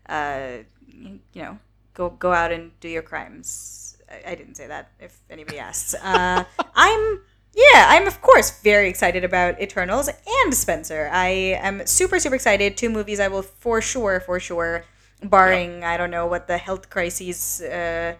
[0.08, 1.60] Uh, you, you know,
[1.94, 3.98] go go out and do your crimes.
[4.10, 4.92] I, I didn't say that.
[5.00, 6.44] If anybody asks, uh,
[6.76, 7.22] I'm.
[7.54, 11.10] Yeah, I'm of course very excited about Eternals and Spencer.
[11.12, 12.78] I am super super excited.
[12.78, 14.86] Two movies I will for sure for sure,
[15.24, 18.16] barring I don't know what the health crises uh,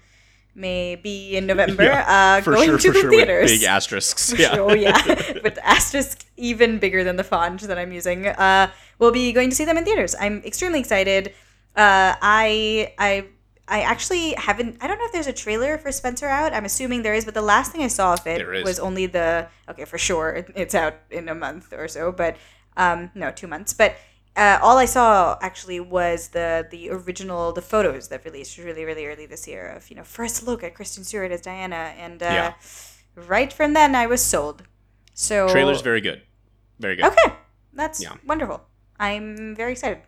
[0.56, 1.84] may be in November.
[1.84, 3.52] Yeah, uh, going sure, to the sure, theaters.
[3.52, 4.32] big asterisks.
[4.32, 4.56] For Yeah.
[4.56, 5.34] sure, yeah.
[5.44, 8.28] With asterisk even bigger than the font that I'm using.
[8.28, 10.16] Uh, we'll be going to see them in theaters.
[10.20, 11.34] I'm extremely excited.
[11.76, 13.28] Uh, I I
[13.68, 14.78] I actually haven't.
[14.82, 16.54] I don't know if there's a trailer for Spencer out.
[16.54, 19.48] I'm assuming there is, but the last thing I saw of it was only the.
[19.70, 22.38] Okay, for sure, it's out in a month or so, but
[22.78, 23.74] um, no, two months.
[23.74, 23.96] But
[24.38, 29.06] uh, all I saw actually was the the original the photos that released really really
[29.06, 32.26] early this year of you know first look at Kristen Stewart as Diana, and uh,
[32.26, 32.54] Yeah.
[33.16, 34.64] right from then I was sold.
[35.14, 36.22] So Trailer's very good,
[36.80, 37.06] very good.
[37.06, 37.34] okay.
[37.74, 38.16] That's Yeah.
[38.26, 38.62] wonderful.
[39.00, 40.00] I'm very excited.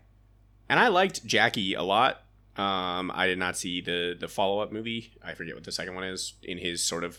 [0.70, 2.24] And I liked Jackie a lot.
[2.56, 5.14] Um, I did not see the the follow up movie.
[5.24, 7.18] I forget what the second one is in his sort of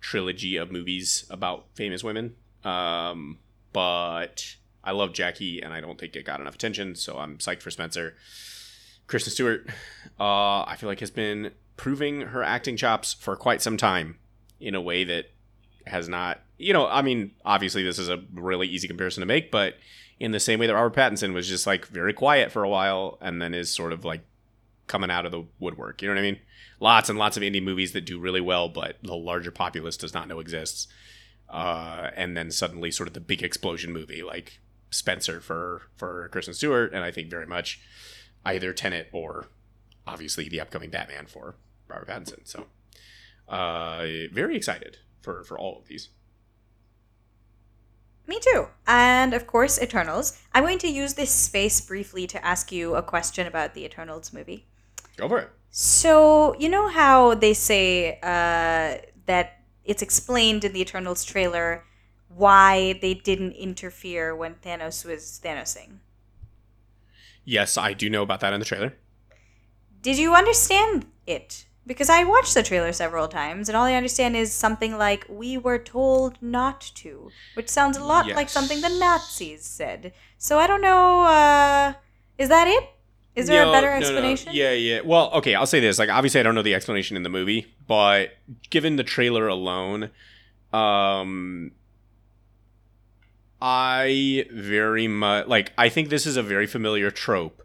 [0.00, 2.36] trilogy of movies about famous women.
[2.62, 3.38] Um,
[3.72, 6.94] but I love Jackie, and I don't think it got enough attention.
[6.94, 8.14] So I'm psyched for Spencer.
[9.06, 9.66] Kristen Stewart,
[10.20, 14.18] uh, I feel like has been proving her acting chops for quite some time
[14.60, 15.30] in a way that
[15.86, 16.40] has not.
[16.56, 19.74] You know, I mean, obviously this is a really easy comparison to make, but
[20.20, 23.18] in the same way that Robert Pattinson was just like very quiet for a while
[23.20, 24.22] and then is sort of like
[24.86, 26.00] coming out of the woodwork.
[26.00, 26.38] You know what I mean?
[26.80, 30.14] Lots and lots of indie movies that do really well, but the larger populace does
[30.14, 30.86] not know exists.
[31.48, 34.60] Uh, and then suddenly, sort of the big explosion movie like
[34.94, 37.80] Spencer for for Kristen Stewart, and I think very much
[38.44, 39.46] either Tenet or
[40.06, 41.56] obviously the upcoming Batman for
[41.88, 42.46] Robert Pattinson.
[42.46, 42.66] So,
[43.48, 46.10] uh, very excited for for all of these.
[48.26, 48.68] Me too.
[48.86, 50.40] And of course, Eternals.
[50.54, 54.32] I'm going to use this space briefly to ask you a question about the Eternals
[54.32, 54.66] movie.
[55.16, 55.50] Go for it.
[55.70, 61.84] So, you know how they say uh, that it's explained in the Eternals trailer
[62.36, 65.98] why they didn't interfere when Thanos was Thanosing?
[67.44, 68.94] Yes, I do know about that in the trailer.
[70.02, 71.66] Did you understand it?
[71.86, 75.58] Because I watched the trailer several times, and all I understand is something like, we
[75.58, 80.14] were told not to, which sounds a lot like something the Nazis said.
[80.38, 81.92] So I don't know, uh,
[82.38, 82.88] is that it?
[83.36, 83.98] Is there No, a better no, no.
[83.98, 84.52] explanation?
[84.54, 85.00] Yeah, yeah.
[85.04, 85.98] Well, okay, I'll say this.
[85.98, 88.30] Like, obviously, I don't know the explanation in the movie, but
[88.70, 90.10] given the trailer alone,
[90.72, 91.72] um,
[93.66, 95.72] I very much like.
[95.78, 97.62] I think this is a very familiar trope.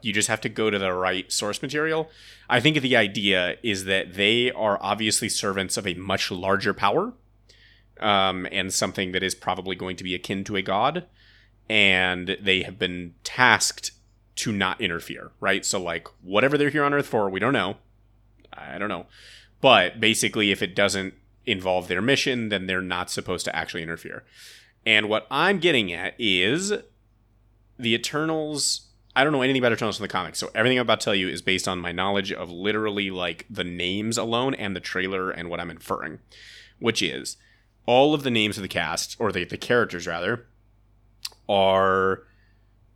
[0.00, 2.08] You just have to go to the right source material.
[2.48, 7.12] I think the idea is that they are obviously servants of a much larger power,
[8.00, 11.04] um, and something that is probably going to be akin to a god,
[11.68, 13.90] and they have been tasked
[14.36, 15.66] to not interfere, right?
[15.66, 17.76] So like whatever they're here on Earth for, we don't know.
[18.54, 19.04] I don't know.
[19.60, 21.12] But basically if it doesn't
[21.44, 24.24] involve their mission, then they're not supposed to actually interfere.
[24.84, 26.72] And what I'm getting at is
[27.78, 31.00] the Eternals I don't know anything about Eternals from the comics, so everything I'm about
[31.00, 34.74] to tell you is based on my knowledge of literally like the names alone and
[34.74, 36.20] the trailer and what I'm inferring,
[36.78, 37.36] which is
[37.84, 40.46] all of the names of the cast or the, the characters rather
[41.46, 42.22] are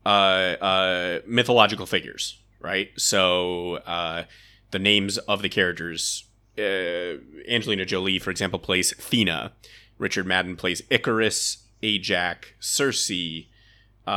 [0.07, 2.89] uh, uh, mythological figures, right?
[2.97, 4.25] So uh,
[4.71, 6.25] the names of the characters,
[6.57, 9.53] uh, Angelina Jolie, for example, plays Athena.
[9.99, 13.11] Richard Madden plays Icarus, Ajax, Circe,
[14.07, 14.11] uh,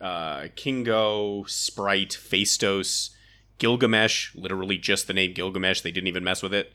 [0.00, 3.10] uh, Kingo, Sprite, Phastos,
[3.58, 4.34] Gilgamesh.
[4.34, 5.80] Literally just the name Gilgamesh.
[5.80, 6.72] They didn't even mess with it.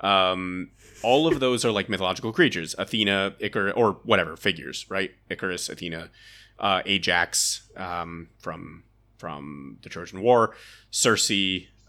[0.00, 0.70] Um,
[1.02, 2.74] all of those are like mythological creatures.
[2.78, 5.12] Athena, Icarus, or whatever figures, right?
[5.28, 6.10] Icarus, Athena,
[6.58, 8.84] uh, Ajax um, from
[9.18, 10.54] from the Trojan War,
[10.90, 11.30] Circe,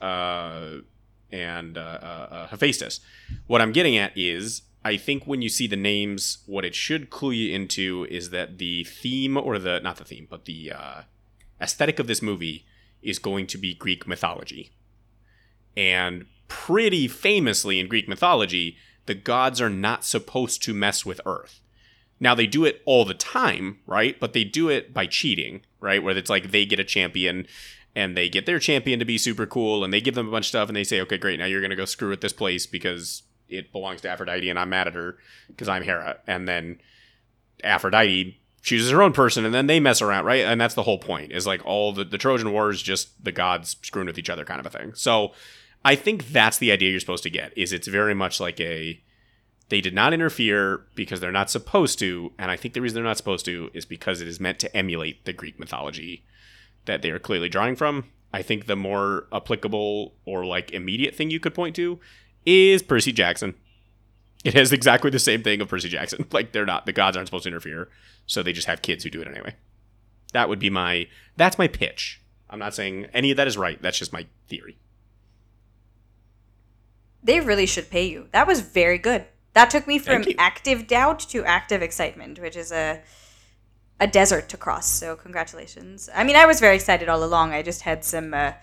[0.01, 0.77] uh,
[1.31, 3.01] and uh, uh, uh, Hephaestus.
[3.47, 7.09] What I'm getting at is, I think when you see the names, what it should
[7.09, 11.01] clue you into is that the theme, or the not the theme, but the uh,
[11.59, 12.67] aesthetic of this movie
[13.01, 14.69] is going to be Greek mythology,
[15.75, 18.77] and pretty famously in Greek mythology,
[19.07, 21.61] the gods are not supposed to mess with Earth.
[22.19, 24.19] Now they do it all the time, right?
[24.19, 26.01] But they do it by cheating, right?
[26.01, 27.47] Where it's like they get a champion
[27.95, 30.45] and they get their champion to be super cool and they give them a bunch
[30.45, 32.33] of stuff and they say, okay, great, now you're going to go screw with this
[32.33, 35.17] place because it belongs to Aphrodite and I'm mad at her
[35.47, 36.19] because I'm Hera.
[36.27, 36.79] And then
[37.63, 40.45] Aphrodite chooses her own person and then they mess around, right?
[40.45, 43.31] And that's the whole point is like all the, the Trojan War is just the
[43.31, 44.93] gods screwing with each other kind of a thing.
[44.95, 45.33] So
[45.83, 49.01] I think that's the idea you're supposed to get is it's very much like a
[49.69, 53.03] they did not interfere because they're not supposed to, and I think the reason they're
[53.03, 56.23] not supposed to is because it is meant to emulate the Greek mythology
[56.85, 58.05] that they are clearly drawing from.
[58.31, 61.99] I think the more applicable or like immediate thing you could point to
[62.45, 63.55] is Percy Jackson.
[64.43, 66.27] It has exactly the same thing of Percy Jackson.
[66.31, 67.89] Like they're not the gods aren't supposed to interfere,
[68.25, 69.55] so they just have kids who do it anyway.
[70.33, 72.21] That would be my that's my pitch.
[72.49, 73.81] I'm not saying any of that is right.
[73.81, 74.77] That's just my theory.
[77.23, 78.27] They really should pay you.
[78.31, 79.25] That was very good.
[79.53, 83.01] That took me from active doubt to active excitement, which is a
[83.99, 84.87] a desert to cross.
[84.87, 86.09] So congratulations.
[86.13, 87.53] I mean, I was very excited all along.
[87.53, 88.53] I just had some uh,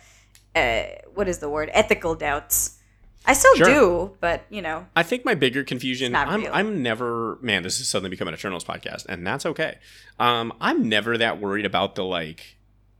[0.54, 1.70] uh, what is the word?
[1.72, 2.78] Ethical doubts.
[3.24, 3.66] I still Sure.
[3.66, 6.14] do, but you know, I think my bigger confusion.
[6.14, 6.46] I'm.
[6.52, 7.62] I'm never man.
[7.62, 9.78] This has suddenly become an Eternals podcast, and that's okay.
[10.18, 12.56] Um, I'm never that worried about the like.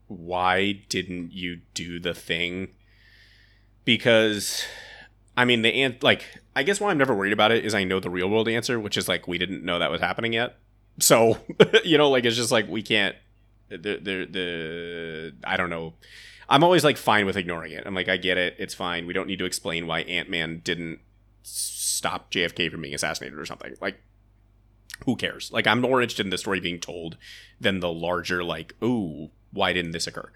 [0.08, 2.68] Why didn't you do the thing?
[3.84, 4.62] Because,
[5.36, 7.84] I mean, the ant like I guess why I'm never worried about it is I
[7.84, 10.56] know the real world answer, which is like we didn't know that was happening yet.
[11.00, 11.38] So
[11.84, 13.16] you know, like it's just like we can't.
[13.70, 15.94] The the the I don't know.
[16.52, 17.84] I'm always like fine with ignoring it.
[17.86, 18.56] I'm like I get it.
[18.58, 19.06] It's fine.
[19.06, 21.00] We don't need to explain why Ant Man didn't
[21.42, 23.74] stop JFK from being assassinated or something.
[23.80, 24.02] Like,
[25.06, 25.50] who cares?
[25.50, 27.16] Like, I'm more interested in the story being told
[27.58, 30.30] than the larger, like, ooh, why didn't this occur?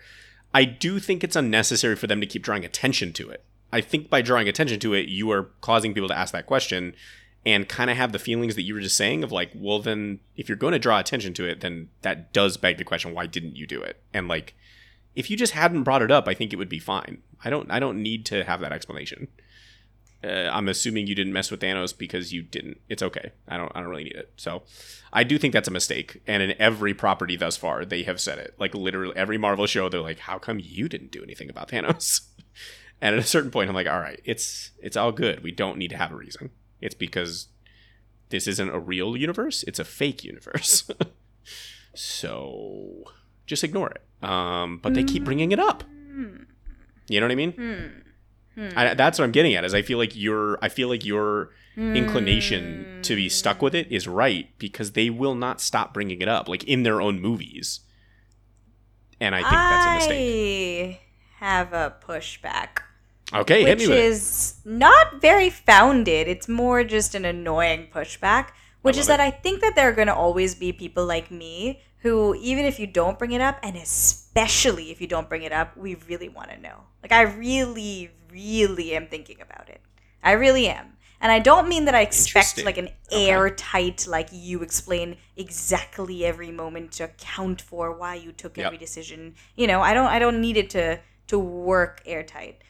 [0.55, 3.45] I do think it's unnecessary for them to keep drawing attention to it.
[3.71, 6.95] I think by drawing attention to it, you are causing people to ask that question
[7.45, 10.21] and kind of have the feelings that you were just saying of like, well, then
[10.35, 13.27] if you're going to draw attention to it, then that does beg the question, why
[13.27, 14.01] didn't you do it?
[14.15, 14.55] And like,
[15.17, 17.23] if you just hadn't brought it up, I think it would be fine.
[17.43, 19.29] I don't, I don't need to have that explanation.
[20.23, 22.81] Uh, I'm assuming you didn't mess with Thanos because you didn't.
[22.89, 23.33] It's okay.
[23.49, 23.71] I don't.
[23.75, 24.33] I don't really need it.
[24.37, 24.63] So,
[25.13, 26.23] I do think that's a mistake.
[26.27, 28.55] And in every property thus far, they have said it.
[28.59, 32.23] Like literally every Marvel show, they're like, "How come you didn't do anything about Thanos?"
[33.01, 35.43] and at a certain point, I'm like, "All right, it's it's all good.
[35.43, 36.51] We don't need to have a reason.
[36.81, 37.49] It's because
[38.31, 39.65] this isn't a real universe.
[39.65, 40.91] It's a fake universe.
[41.95, 43.05] so
[43.47, 44.29] just ignore it.
[44.29, 45.85] Um, but they keep bringing it up.
[47.09, 47.53] You know what I mean?
[48.55, 48.69] hmm.
[48.75, 49.65] I, that's what I'm getting at.
[49.65, 53.93] Is I feel like your I feel like your inclination to be stuck with it
[53.93, 56.49] is right because they will not stop bringing it up.
[56.49, 57.81] Like in their own movies,
[59.21, 61.01] and I think that's a mistake.
[61.41, 62.81] I have a pushback.
[63.35, 64.05] Okay, hit which me with it.
[64.05, 66.29] is not very founded.
[66.29, 68.49] It's more just an annoying pushback,
[68.83, 71.31] which is love that I think that there are going to always be people like
[71.31, 75.43] me who, even if you don't bring it up, and especially if you don't bring
[75.43, 76.85] it up, we really want to know.
[77.03, 79.81] Like, I really, really am thinking about it.
[80.23, 80.93] I really am.
[81.21, 83.31] And I don't mean that I expect like an Okay.
[83.31, 88.67] airtight, like you explain exactly every moment to account for why you took Yep.
[88.67, 89.35] every decision.
[89.57, 92.63] You know, I don't I don't need it to to work airtight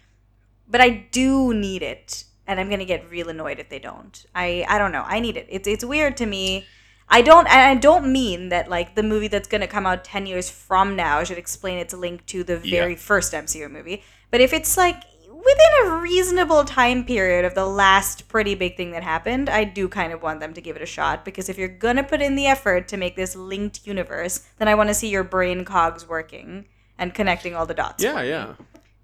[0.68, 4.24] but I do need it, and I'm gonna get real annoyed if they don't.
[4.34, 5.04] I I don't know.
[5.06, 5.46] I need it.
[5.50, 6.66] It's it's weird to me.
[7.08, 10.26] I don't and I don't mean that like the movie that's gonna come out ten
[10.26, 12.80] years from now should explain its link to the Yeah.
[12.80, 14.02] very first MCU movie.
[14.30, 14.96] But if it's like
[15.28, 19.88] within a reasonable time period of the last pretty big thing that happened, I do
[19.88, 22.34] kind of want them to give it a shot because if you're gonna put in
[22.34, 26.08] the effort to make this linked universe, then I want to see your brain cogs
[26.08, 26.66] working
[26.98, 28.02] and connecting all the dots.
[28.02, 28.54] Yeah, yeah.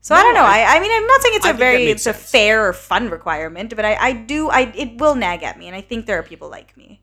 [0.00, 0.42] So I don't know.
[0.42, 3.08] I, I mean, I'm not saying it's I a very, it's a fair or fun
[3.08, 6.18] requirement, but I, I do, I it will nag at me, and I think there
[6.18, 7.00] are people like me.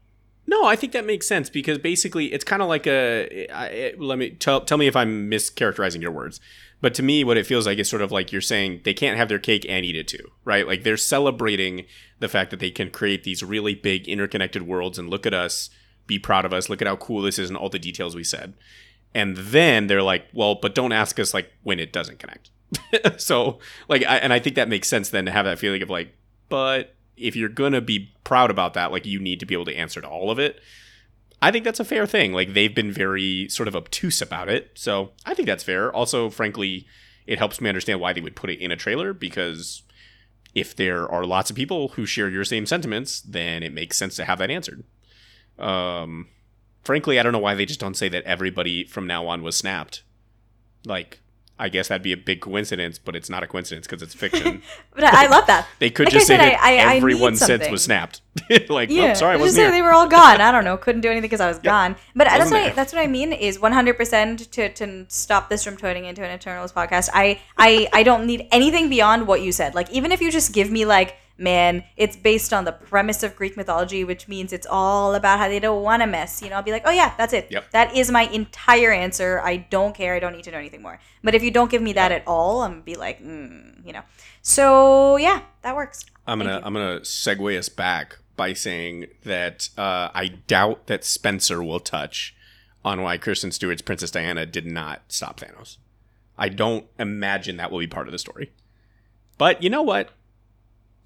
[0.50, 3.47] No, I think that makes sense because basically it's kind of like a.
[3.54, 6.39] I, it- let me tell tell me if I'm mischaracterizing your words,
[6.82, 9.16] but to me, what it feels like is sort of like you're saying they can't
[9.16, 10.66] have their cake and eat it too, right?
[10.66, 11.86] Like they're celebrating
[12.20, 15.70] the fact that they can create these really big interconnected worlds and look at us,
[16.08, 18.24] be proud of us, look at how cool this is and all the details we
[18.24, 18.56] said,
[19.14, 22.50] and then they're like, well, but don't ask us like when it doesn't connect.
[23.22, 25.91] so like, I, and I think that makes sense then to have that feeling of
[25.91, 26.16] like,
[26.50, 29.76] but if you're gonna be proud about that, like you need to be able to
[29.76, 30.60] answer to all of it.
[31.42, 32.34] I think that's a fair thing.
[32.34, 35.94] Like they've been very sort of obtuse about it, so I think that's fair.
[35.94, 36.86] Also, frankly,
[37.26, 39.84] it helps me understand why they would put it in a trailer because
[40.56, 44.16] if there are lots of people who share your same sentiments, then it makes sense
[44.16, 44.84] to have that answered.
[45.58, 46.28] Um,
[46.84, 49.56] frankly, I don't know why they just don't say that everybody from now on was
[49.56, 50.04] snapped.
[50.86, 51.20] Like,
[51.60, 54.62] I guess that'd be a big coincidence, but it's not a coincidence because it's fiction.
[54.95, 55.68] But I, I love that.
[55.80, 57.84] They could Like just I say said, that I- I- I need everyone since was
[57.84, 58.22] snapped.
[58.70, 59.72] like, oh, Yeah, oh, sorry, I wasn't say here.
[59.72, 60.39] they were all gone.
[60.41, 60.78] I don't know.
[60.78, 61.95] Couldn't do anything because I was gone.
[62.16, 65.64] But that's what I, that's what I mean is 100 percent to to stop this
[65.64, 67.10] from turning into an Eternals podcast.
[67.14, 69.76] I I I don't need anything beyond what you said.
[69.76, 71.16] Like even if you just give me like.
[71.40, 75.48] Man, it's based on the premise of Greek mythology, which means it's all about how
[75.48, 76.42] they don't want to mess.
[76.42, 77.48] You know, I'll be like, oh yeah, that's it.
[77.50, 77.72] Yep.
[77.72, 79.40] That is my entire answer.
[79.40, 80.16] I don't care.
[80.16, 81.00] I don't need to know anything more.
[81.24, 83.94] But if you don't give me that at all, I'm gonna be like, mm, you
[83.94, 84.02] know.
[84.42, 86.06] So yeah, that works.
[86.28, 86.62] I'm gonna.
[86.64, 92.36] I'm gonna segue us back by saying that uh, I doubt that Spencer will touch
[92.86, 95.78] on why Kristen Stewart's Princess Diana did not stop Thanos.
[96.38, 98.52] I don't imagine that will be part of the story.
[99.38, 100.12] But you know what?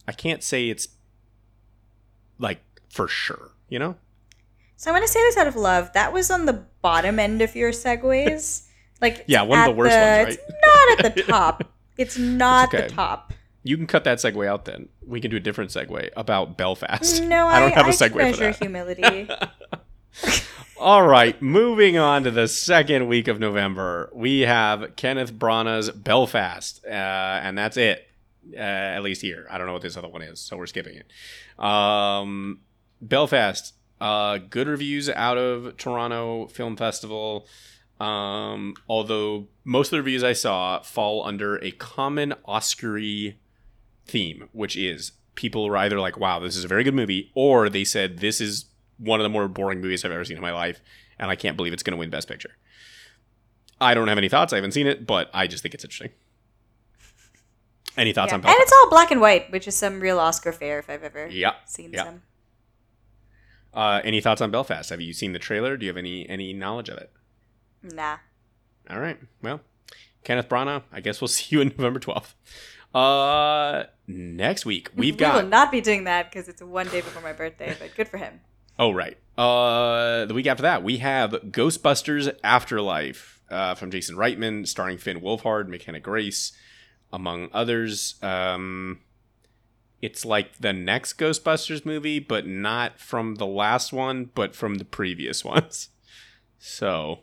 [0.07, 0.87] I can't say it's
[2.39, 3.51] like for sure.
[3.69, 3.95] You know?
[4.75, 5.91] So I'm gonna say this out of love.
[5.93, 8.67] That was on the bottom end of your segues.
[9.01, 11.63] Like Yeah, one of the worst ones, It's not at the top.
[11.97, 12.87] It's not okay.
[12.87, 13.33] the top.
[13.61, 14.63] You can cut that segue out.
[14.63, 17.21] Then we can do a different segue about Belfast.
[17.21, 18.59] No, I, I don't have a I segue for treasure that.
[18.59, 19.27] humility.
[20.79, 26.83] All right, moving on to the second week of November, we have Kenneth Branagh's Belfast,
[26.85, 28.07] uh, and that's it.
[28.51, 30.95] Uh, at least here, I don't know what this other one is, so we're skipping
[30.95, 31.63] it.
[31.63, 32.59] Um,
[33.01, 37.47] Belfast, uh, good reviews out of Toronto Film Festival.
[37.99, 43.35] Um, although most of the reviews I saw fall under a common Oscar-y
[44.05, 47.69] theme, which is people were either like, "Wow, this is a very good movie," or
[47.69, 48.65] they said, "This is
[48.97, 50.81] one of the more boring movies I've ever seen in my life,
[51.17, 52.57] and I can't believe it's going to win Best Picture."
[53.79, 54.53] I don't have any thoughts.
[54.53, 56.11] I haven't seen it, but I just think it's interesting.
[57.97, 58.35] Any thoughts Yeah.
[58.35, 58.57] on Belfast?
[58.57, 61.27] And it's all black and white, which is some real Oscar fare if I've ever
[61.27, 62.03] Yeah, seen yeah.
[62.05, 62.21] some.
[63.73, 64.89] Uh, any thoughts on Belfast?
[64.89, 65.77] Have you seen the trailer?
[65.77, 67.11] Do you have any any knowledge of it?
[67.81, 68.17] Nah.
[68.89, 69.17] All right.
[69.41, 69.61] Well,
[70.23, 70.83] Kenneth Branagh.
[70.91, 72.35] I guess we'll see you in November twelfth.
[72.93, 77.01] Uh, next week we've got we will not be doing that because it's one day
[77.01, 78.41] before my birthday, but good for him.
[78.77, 79.17] Oh right.
[79.37, 85.21] Uh, the week after that we have Ghostbusters Afterlife uh, from Jason Reitman, starring Finn
[85.21, 86.51] Wolfhard, McKenna Grace,
[87.13, 88.15] among others.
[88.21, 88.99] Um,
[90.01, 94.83] it's like the next Ghostbusters movie, but not from the last one, but from the
[94.83, 95.89] previous ones.
[96.59, 97.19] So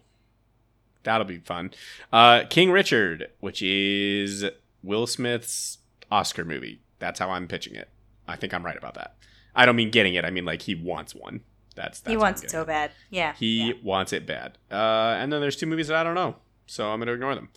[1.03, 1.73] that'll be fun.
[2.13, 4.47] Uh, King Richard, which is
[4.83, 5.79] Will Smith's
[6.11, 6.81] Oscar movie.
[6.99, 7.89] That's how I'm pitching it.
[8.27, 9.17] I think I'm right about that.
[9.55, 10.25] I don't mean getting it.
[10.25, 11.41] I mean like he wants one.
[11.75, 12.67] That's, that's he wants it so at.
[12.67, 12.91] bad.
[13.11, 13.35] Yeah.
[13.35, 13.75] He yeah.
[13.83, 14.59] wants it bad.
[14.71, 16.37] Uh, and then there's two movies that I don't know,
[16.71, 17.49] so I'm gonna ignore them.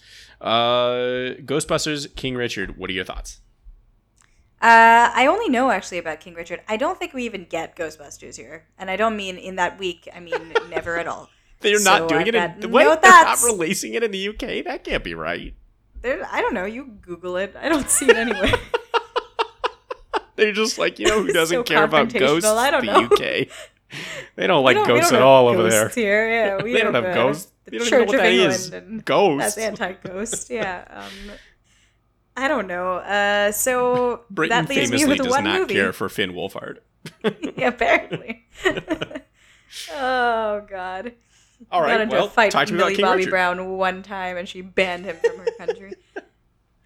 [0.41, 2.78] Uh, Ghostbusters, King Richard.
[2.78, 3.41] What are your thoughts?
[4.61, 6.61] Uh, I only know actually about King Richard.
[6.68, 10.07] I don't think we even get Ghostbusters here, and I don't mean in that week.
[10.16, 11.30] I mean never at all.
[11.59, 14.30] They're So not doing I've it in wait, no they're not releasing it in the
[14.30, 14.66] UK.
[14.66, 15.53] That can't be right.
[16.01, 16.66] There, I don't know.
[16.66, 17.55] You Google it.
[17.59, 18.51] I don't see it anywhere.
[20.36, 22.49] They're just like, you know who doesn't so care about ghosts?
[22.49, 23.05] I don't the know.
[23.05, 23.47] UK.
[24.36, 25.89] They don't like We don't- we ghosts don't at all over there.
[25.89, 27.52] Here, yeah, we They don't have ghosts.
[27.66, 29.04] The You don't even know Church what of that England is.
[29.06, 29.56] Ghosts.
[29.56, 30.50] that's anti-ghost.
[30.50, 30.86] Yeah.
[30.89, 31.36] Um,
[32.36, 32.96] I don't know.
[32.96, 35.74] Uh, so Britain that leaves me famously with does one not movie.
[35.76, 36.80] care for Finn Wolfhard.
[37.56, 38.46] yeah, apparently.
[39.91, 41.14] oh God.
[41.72, 43.30] All got right, into well, a fight with to me about Millie King Bobby Richard.
[43.32, 45.94] Brown one time, and she banned him from her country.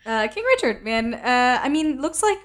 [0.07, 1.13] Uh, King Richard, man.
[1.13, 2.39] Uh, I mean, looks like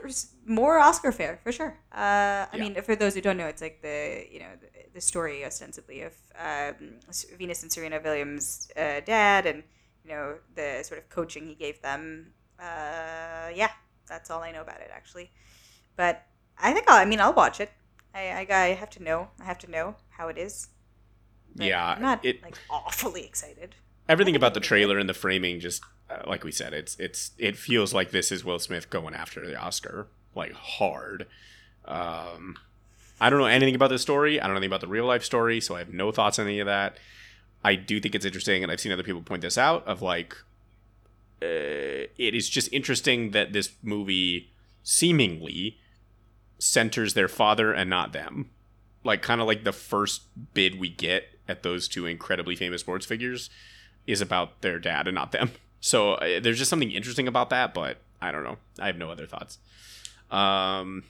[0.46, 1.78] more Oscar fare for sure.
[1.92, 2.62] Uh, I Yeah.
[2.62, 6.02] mean, for those who don't know, it's like the you know the, the story ostensibly
[6.02, 6.98] of um,
[7.38, 9.62] Venus and Serena Williams' uh, dad, and
[10.04, 12.32] you know the sort of coaching he gave them.
[12.58, 13.70] Uh, yeah,
[14.08, 15.30] that's all I know about it actually.
[15.96, 16.22] But
[16.58, 17.70] I think I'll, I mean I'll watch it.
[18.14, 19.28] I, I, I have to know.
[19.40, 20.68] I have to know how it is.
[21.54, 23.74] Yeah, I'm not it- like awfully excited.
[24.08, 27.56] Everything about the trailer and the framing just uh, like we said, it's it's it
[27.56, 31.26] feels like this is Will Smith going after the Oscar like hard.
[31.84, 32.56] Um
[33.20, 34.40] I don't know anything about the story.
[34.40, 36.46] I don't know anything about the real life story, so I have no thoughts on
[36.46, 36.98] any of that.
[37.62, 40.36] I do think it's interesting, and I've seen other people point this out of like,
[41.40, 44.50] uh, it is just interesting that this movie
[44.82, 45.78] seemingly
[46.58, 48.50] centers their father and not them.
[49.04, 50.22] Like, kind of like the first
[50.52, 53.50] bid we get at those two incredibly famous sports figures
[54.06, 55.50] is about their dad and not them.
[55.84, 58.58] So uh, there's just something interesting about that, but I don't know.
[58.78, 59.58] I have no other thoughts.
[60.30, 61.02] Um,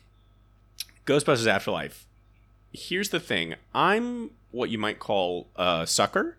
[1.04, 2.06] Ghostbusters Afterlife.
[2.72, 3.56] Here's the thing.
[3.74, 6.38] I'm what you might call a sucker.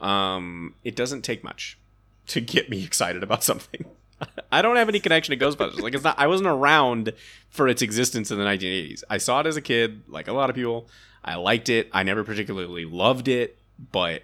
[0.00, 1.78] Um, it doesn't take much
[2.26, 3.84] to get me excited about something.
[4.52, 5.80] I don't have any connection to Ghostbusters.
[5.80, 6.18] Like it's not.
[6.18, 7.12] I wasn't around
[7.50, 9.04] for its existence in the 1980s.
[9.08, 10.88] I saw it as a kid, like a lot of people.
[11.24, 11.88] I liked it.
[11.92, 13.58] I never particularly loved it,
[13.92, 14.22] but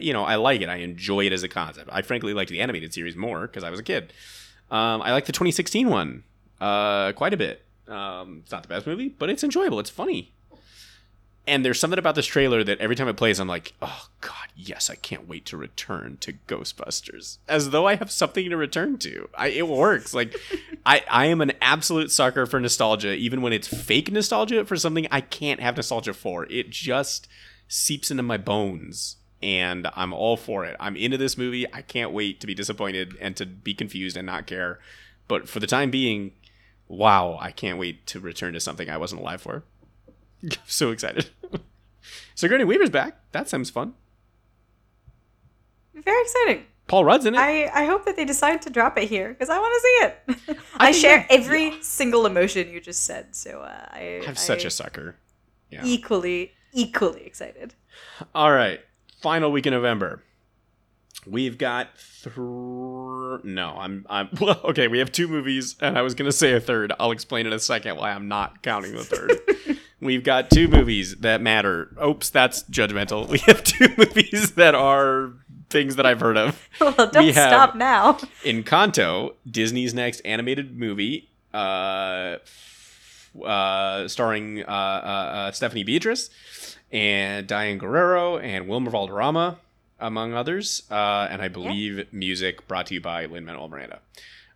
[0.00, 0.68] you know, I like it.
[0.68, 1.90] I enjoy it as a concept.
[1.92, 4.12] I frankly liked the animated series more because I was a kid.
[4.70, 6.24] Um, I like the 2016 one
[6.60, 7.64] uh, quite a bit.
[7.88, 9.80] Um, it's not the best movie, but it's enjoyable.
[9.80, 10.32] It's funny.
[11.46, 14.48] And there's something about this trailer that every time it plays, I'm like, oh god,
[14.54, 17.38] yes, I can't wait to return to Ghostbusters.
[17.48, 19.28] As though I have something to return to.
[19.36, 20.14] I, it works.
[20.14, 20.36] Like,
[20.86, 25.08] I, I am an absolute sucker for nostalgia, even when it's fake nostalgia for something
[25.10, 26.46] I can't have nostalgia for.
[26.46, 27.26] It just
[27.66, 30.76] seeps into my bones, and I'm all for it.
[30.78, 31.66] I'm into this movie.
[31.72, 34.78] I can't wait to be disappointed and to be confused and not care.
[35.28, 36.32] But for the time being,
[36.88, 39.64] wow, I can't wait to return to something I wasn't alive for.
[40.66, 41.30] so excited.
[41.52, 41.58] so
[42.34, 43.18] Sigourney Weaver's back.
[43.32, 43.94] That sounds fun.
[45.94, 46.66] Very exciting.
[46.88, 47.38] Paul Rudd's in it.
[47.38, 50.52] I, I hope that they decide to drop it here because I want to see
[50.52, 50.58] it.
[50.76, 54.64] I I, share that- every single emotion you just said, so uh, I, I'm such
[54.64, 55.16] I a sucker.
[55.70, 55.82] Yeah.
[55.84, 57.74] equally equally excited.
[58.34, 58.80] All right.
[59.22, 60.22] Final week in November.
[61.26, 62.34] We've got three.
[63.44, 66.52] no, I'm I'm well, okay, we have two movies and I was going to say
[66.54, 66.92] a third.
[66.98, 69.78] I'll explain in a second why I'm not counting the third.
[70.00, 71.94] We've got two movies that matter.
[72.04, 73.28] Oops, that's judgmental.
[73.32, 75.32] We have two movies that are
[75.70, 76.68] things that I've heard of.
[76.80, 78.14] well, don't We have- stop now.
[78.44, 82.38] Encanto, Disney's next animated movie, uh,
[83.44, 86.30] uh, starring uh, uh, uh, Stephanie Beatrice
[86.92, 89.58] and Diane Guerrero and Wilmer Valderrama,
[89.98, 90.82] among others.
[90.90, 94.00] Uh, and I believe music brought to you by Lin Manuel Miranda.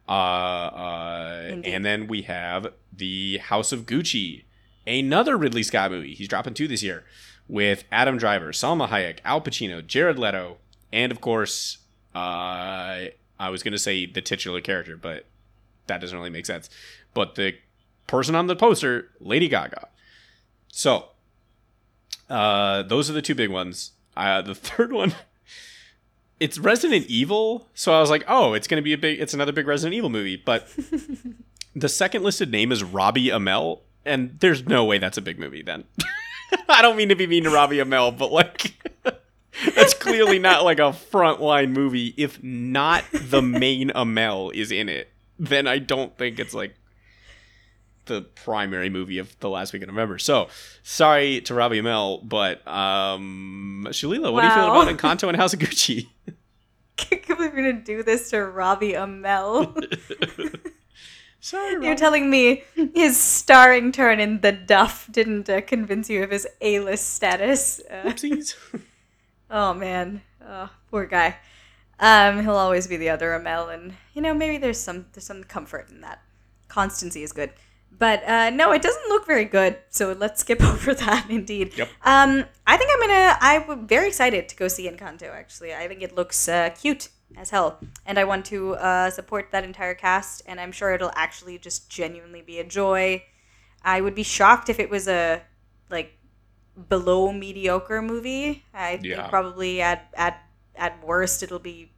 [0.08, 4.44] Uh, uh, and then we have The House of Gucci,
[4.86, 6.14] another Ridley Scott movie.
[6.14, 7.04] He's dropping two this year
[7.48, 10.58] with Adam Driver, Salma Hayek, Al Pacino, Jared Leto,
[10.92, 11.78] and of course,
[12.14, 13.06] uh,
[13.38, 15.26] I was going to say the titular character, but
[15.86, 16.70] that doesn't really make sense.
[17.14, 17.54] But the
[18.06, 19.88] person on the poster, Lady Gaga.
[20.68, 21.10] So,
[22.28, 23.92] uh, those are the two big ones.
[24.16, 25.14] Uh, the third one,
[26.40, 27.68] it's Resident Evil.
[27.74, 29.94] So I was like, oh, it's going to be a big, it's another big Resident
[29.94, 30.36] Evil movie.
[30.36, 30.68] But
[31.74, 35.62] the second listed name is Robbie Amell, and there's no way that's a big movie
[35.62, 35.84] then.
[36.68, 38.74] I don't mean to be mean to Robbie Amell, but like.
[39.74, 42.12] That's clearly not like a frontline movie.
[42.18, 45.08] If not the main Amell is in it,
[45.38, 46.74] then I don't think it's like
[48.06, 50.18] the primary movie of the last week of November.
[50.18, 50.48] So
[50.82, 54.82] sorry to Robbie Amell, but um Shalila, what do you feel Wow.
[54.82, 56.08] about Encanto and House of Gucci?
[56.96, 59.76] Can't believe you're gonna do this to Robbie Amell.
[61.40, 66.30] sorry, You're telling me his starring turn in The Duff didn't uh, convince you of
[66.30, 67.80] his A-list status?
[67.90, 68.54] Uh, Oopsies.
[69.50, 71.36] oh man, oh, poor guy.
[71.98, 75.44] Um, he'll always be the other Amell, and you know maybe there's some there's some
[75.44, 76.20] comfort in that.
[76.68, 77.52] Constancy is good,
[77.98, 79.78] But uh, no, it doesn't look very good.
[79.88, 81.30] So let's skip over that.
[81.30, 81.72] Indeed.
[81.76, 81.88] Yep.
[82.04, 83.36] Um, I think I'm gonna.
[83.40, 85.32] I'm very excited to go see Encanto.
[85.32, 89.50] Actually, I think it looks uh, cute as hell, and I want to uh, support
[89.52, 90.42] that entire cast.
[90.46, 93.24] And I'm sure it'll actually just genuinely be a joy.
[93.82, 95.42] I would be shocked if it was a
[95.90, 96.18] like
[96.88, 98.64] below mediocre movie.
[98.74, 99.16] I Yeah.
[99.16, 100.42] think probably at at
[100.74, 101.92] at worst it'll be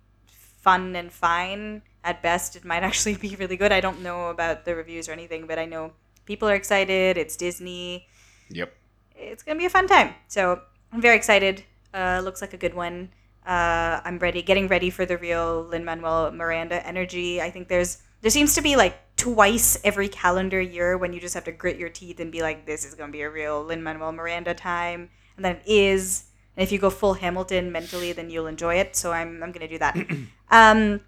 [0.60, 1.82] fun and fine.
[2.04, 3.72] At best, it might actually be really good.
[3.72, 5.92] I don't know about the reviews or anything, but I know
[6.24, 7.16] people are excited.
[7.16, 8.06] It's Disney.
[8.50, 8.72] Yep.
[9.16, 10.14] It's gonna be a fun time.
[10.28, 10.60] So
[10.92, 11.64] I'm very excited.
[11.92, 13.10] Uh, looks like a good one.
[13.46, 17.40] Uh, I'm ready, getting ready for the real Lin Manuel Miranda energy.
[17.40, 21.34] I think there's there seems to be like twice every calendar year when you just
[21.34, 23.82] have to grit your teeth and be like, this is gonna be a real Lin
[23.82, 26.24] Manuel Miranda time, and then it is.
[26.56, 28.96] And if you go full Hamilton mentally, then you'll enjoy it.
[28.96, 29.96] So I'm I'm gonna do that.
[30.50, 31.00] um,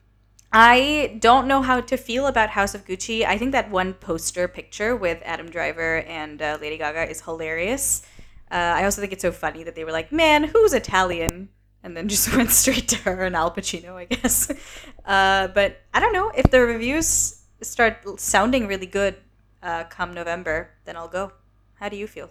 [0.53, 3.24] I don't know how to feel about House of Gucci.
[3.24, 8.03] I think that one poster picture with Adam Driver and uh, Lady Gaga is hilarious.
[8.51, 11.51] Uh, I also think it's so funny that they were like, "Man, who's Italian?"
[11.82, 14.51] and then just went straight to her and Al Pacino, I guess.
[15.07, 19.16] Uh, but I don't know if the reviews start sounding really good
[19.62, 21.32] uh, come November, then I'll go.
[21.76, 22.30] How do you feel?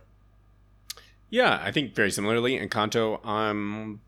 [1.30, 2.57] Yeah, I think very similarly.
[2.57, 4.01] Encanto, I'm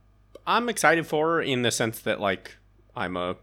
[0.48, 2.56] I'm excited for in the sense that like
[2.96, 3.36] I'm a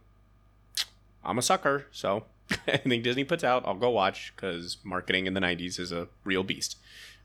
[1.29, 2.25] I'm a sucker, so
[2.67, 6.43] anything Disney puts out, I'll go watch because marketing in the '90s is a real
[6.43, 6.77] beast.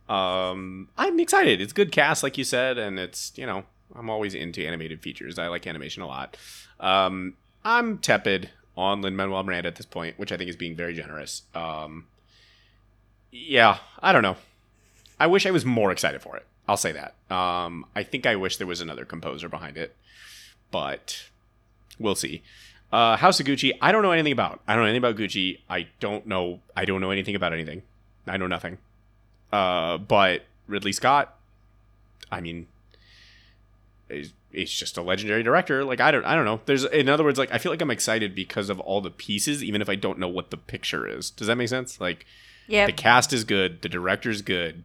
[0.10, 1.62] Um, I'm excited.
[1.62, 3.64] It's good cast, like you said, and it's you know
[3.96, 5.40] I'm always into animated features.
[5.40, 6.38] I like animation a lot.
[6.80, 10.76] Um, I'm tepid on Lin Manuel Miranda at this point, which I think is being
[10.76, 11.44] very generous.
[11.56, 12.08] Um,
[13.32, 14.38] yeah, I don't know.
[15.20, 16.46] I wish I was more excited for it.
[16.68, 17.16] I'll say that.
[17.34, 19.96] Um, I think I wish there was another composer behind it,
[20.72, 21.30] but
[22.00, 22.42] we'll see.
[22.94, 24.62] Uh, House of Gucci, I don't know anything about.
[24.68, 25.58] I don't know anything about Gucci.
[25.68, 26.60] I don't know.
[26.76, 27.82] I don't know anything about anything.
[28.28, 28.78] I know nothing.
[29.52, 31.36] Uh, but Ridley Scott,
[32.32, 32.68] I mean,
[34.10, 35.84] is is just a legendary director.
[35.84, 36.62] Like I don't, I don't know.
[36.68, 39.64] There's, in other words, like I feel like I'm excited because of all the pieces,
[39.64, 41.32] even if I don't know what the picture is.
[41.32, 42.00] Does that make sense?
[42.00, 42.28] Like
[42.68, 44.84] Yeah, the cast is good, the director's good.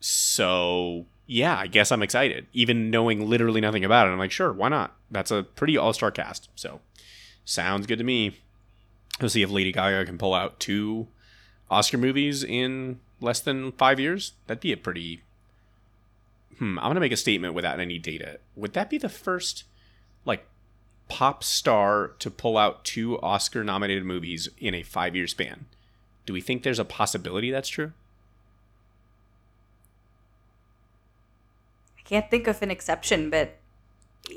[0.00, 4.10] So yeah, I guess I'm excited, even knowing literally nothing about it.
[4.10, 4.96] I'm like, sure, why not?
[5.08, 6.48] That's a pretty all star cast.
[6.56, 6.80] So
[7.44, 8.38] sounds good to me.
[9.20, 11.08] We'll see if Lady Gaga can pull out two
[11.70, 14.32] Oscar movies in less than five years.
[14.46, 15.22] That'd be a pretty.
[16.58, 16.78] Hmm.
[16.78, 18.38] I'm gonna make a statement without any data.
[18.56, 19.64] Would that be the first,
[20.24, 20.46] like,
[21.08, 25.66] pop star to pull out two Oscar nominated movies in a five year span?
[26.26, 27.92] Do we think there's a possibility that's true?
[31.98, 33.56] I can't think of an exception, but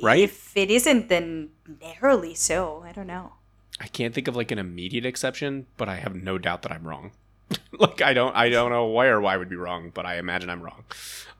[0.01, 0.19] Right?
[0.19, 1.49] if it isn't, then
[1.81, 2.83] narrowly so.
[2.85, 3.33] I don't know.
[3.79, 6.87] I can't think of like an immediate exception, but I have no doubt that I'm
[6.87, 7.11] wrong.
[7.79, 10.17] like I don't I don't know why or why I would be wrong, but I
[10.17, 10.83] imagine I'm wrong.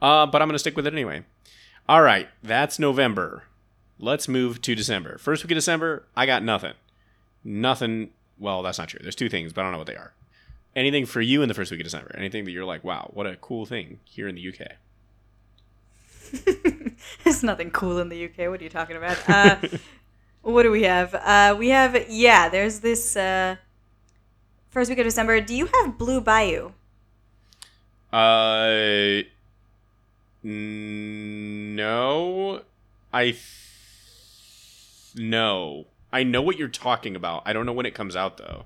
[0.02, 1.24] Uh, but I'm gonna stick with it anyway.
[1.88, 3.44] All right, that's November.
[3.98, 5.18] Let's move to December.
[5.18, 6.74] First week of December, I got nothing.
[7.44, 8.10] Nothing.
[8.38, 9.00] Well, that's not true.
[9.02, 10.14] There's two things, but I don't know what they are.
[10.76, 12.14] Anything for you in the first week of December?
[12.18, 14.74] Anything that you're like, wow, what a cool thing here in the UK?
[17.24, 18.50] There's nothing cool in the UK.
[18.50, 19.30] What are you talking about?
[19.30, 19.58] Uh,
[20.42, 21.14] what do we have?
[21.16, 22.50] Uh, we have yeah.
[22.50, 23.58] There's this uh,
[24.70, 25.42] first week of December.
[25.42, 26.72] Do you have Blue Bayou?
[28.12, 29.24] Uh,
[30.44, 32.62] no,
[33.12, 33.42] I th-
[35.16, 35.86] no.
[36.14, 37.44] I know what you're talking about.
[37.46, 38.66] I don't know when it comes out though.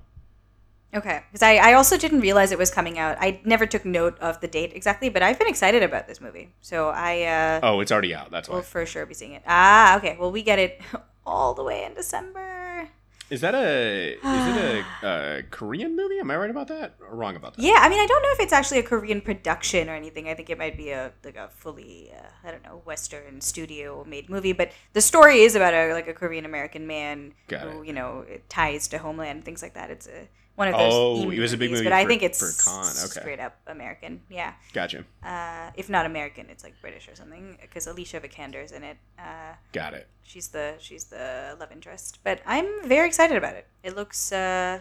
[0.92, 3.16] Okay, because I, I also didn't realize it was coming out.
[3.20, 6.52] I never took note of the date exactly, but I've been excited about this movie,
[6.60, 8.30] so I uh, Oh, it's already out.
[8.32, 8.60] That's why.
[8.62, 9.42] for sure be seeing it.
[9.46, 10.16] Ah, okay.
[10.18, 10.80] Well, we get it
[11.26, 12.88] all the way in December.
[13.30, 15.06] Is that a is it a,
[15.38, 16.18] a Korean movie?
[16.18, 17.62] Am I right about that or wrong about that?
[17.62, 20.28] Yeah, I mean, I don't know if it's actually a Korean production or anything.
[20.28, 24.04] I think it might be a like a fully, uh, I don't know, Western studio
[24.08, 24.52] made movie.
[24.52, 27.86] But the story is about a like a Korean American man Got who it.
[27.86, 29.90] you know ties to homeland things like that.
[29.92, 30.26] It's a
[30.60, 30.92] one of those.
[30.94, 33.20] Oh, it was a big movies, movie but I think it's for Cannes, okay.
[33.20, 34.20] straight up American.
[34.28, 35.04] Yeah, Gotcha.
[35.24, 37.58] uh, if not American, it's like British or something.
[37.60, 38.98] Because Alicia Vikander's in it.
[39.18, 40.06] Uh, Got it.
[40.22, 42.18] she's the she's the love interest.
[42.22, 43.66] But I'm very excited about it.
[43.82, 44.78] It looks uh,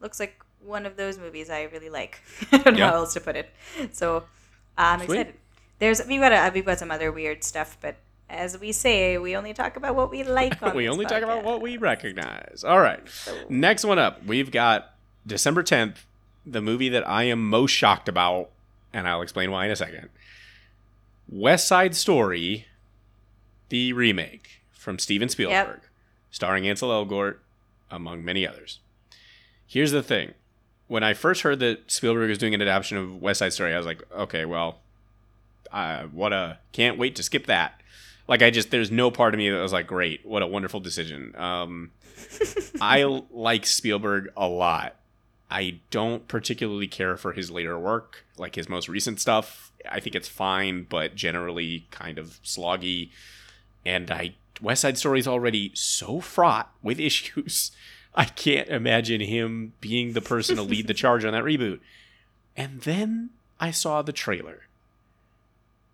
[0.00, 0.34] looks like
[0.64, 2.20] one of those movies I really like.
[2.52, 2.90] I don't know Yeah.
[2.90, 3.50] how else to put it.
[3.92, 4.24] So
[4.78, 5.20] I'm Sweet.
[5.20, 5.34] excited.
[5.80, 7.96] There's we've got a, we've got some other weird stuff, but
[8.30, 10.62] as we say, we only talk about what we like.
[10.62, 12.64] On we only talk about what we recognize.
[12.64, 13.00] All right.
[13.50, 14.91] Next one up, we've got
[15.26, 15.98] December 10th,
[16.44, 18.50] the movie that I am most shocked about,
[18.92, 20.08] and I'll explain why in a second.
[21.28, 22.66] West Side Story,
[23.68, 25.80] the remake from Steven Spielberg,
[26.30, 27.36] starring Ansel Elgort,
[27.90, 28.80] among many others.
[29.66, 30.34] Here's the thing
[30.88, 33.78] when I first heard that Spielberg was doing an adaptation of West Side Story, I
[33.78, 34.80] was like, okay, well,
[35.72, 37.80] uh, what a can't wait to skip that.
[38.28, 40.80] Like I just there's no part of me that was like, great, what a wonderful
[40.80, 41.34] decision.
[41.36, 41.92] Um,
[42.80, 44.96] I like Spielberg a lot.
[45.52, 49.70] I don't particularly care for his later work, like his most recent stuff.
[49.88, 53.10] I think it's fine, but generally kind of sloggy.
[53.84, 57.70] And I West Side Story is already so fraught with issues.
[58.14, 61.80] I can't imagine him being the person to lead the charge on that reboot.
[62.56, 63.30] And then
[63.60, 64.62] I saw the trailer.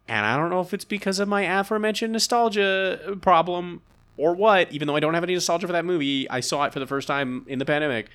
[0.07, 3.83] And I don't know if it's because of my aforementioned nostalgia problem
[4.17, 6.31] or what, even though I don't have any nostalgia for that movie.
[6.31, 8.09] I saw it for the first time in the pandemic.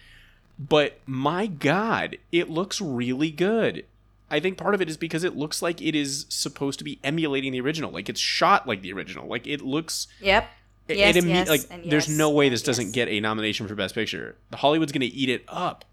[0.60, 3.86] But my God, it looks really good.
[4.30, 7.00] I think part of it is because it looks like it is supposed to be
[7.04, 7.92] emulating the original.
[7.92, 9.28] Like it's shot like the original.
[9.28, 10.08] Like it looks.
[10.22, 10.48] Yep.
[10.88, 13.68] it- Yes, it imme- yes, like there's yes, no way this doesn't get a nomination
[13.68, 14.36] for Best Picture.
[14.52, 15.86] The Hollywood's going to eat it up.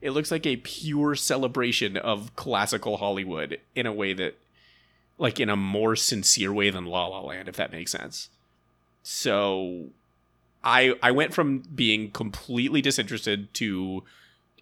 [0.00, 4.34] It looks like a pure celebration of classical Hollywood in a way that,
[5.18, 8.28] like, in a more sincere way than La La Land, if that makes sense.
[9.02, 9.86] So,
[10.64, 14.02] I I went from being completely disinterested to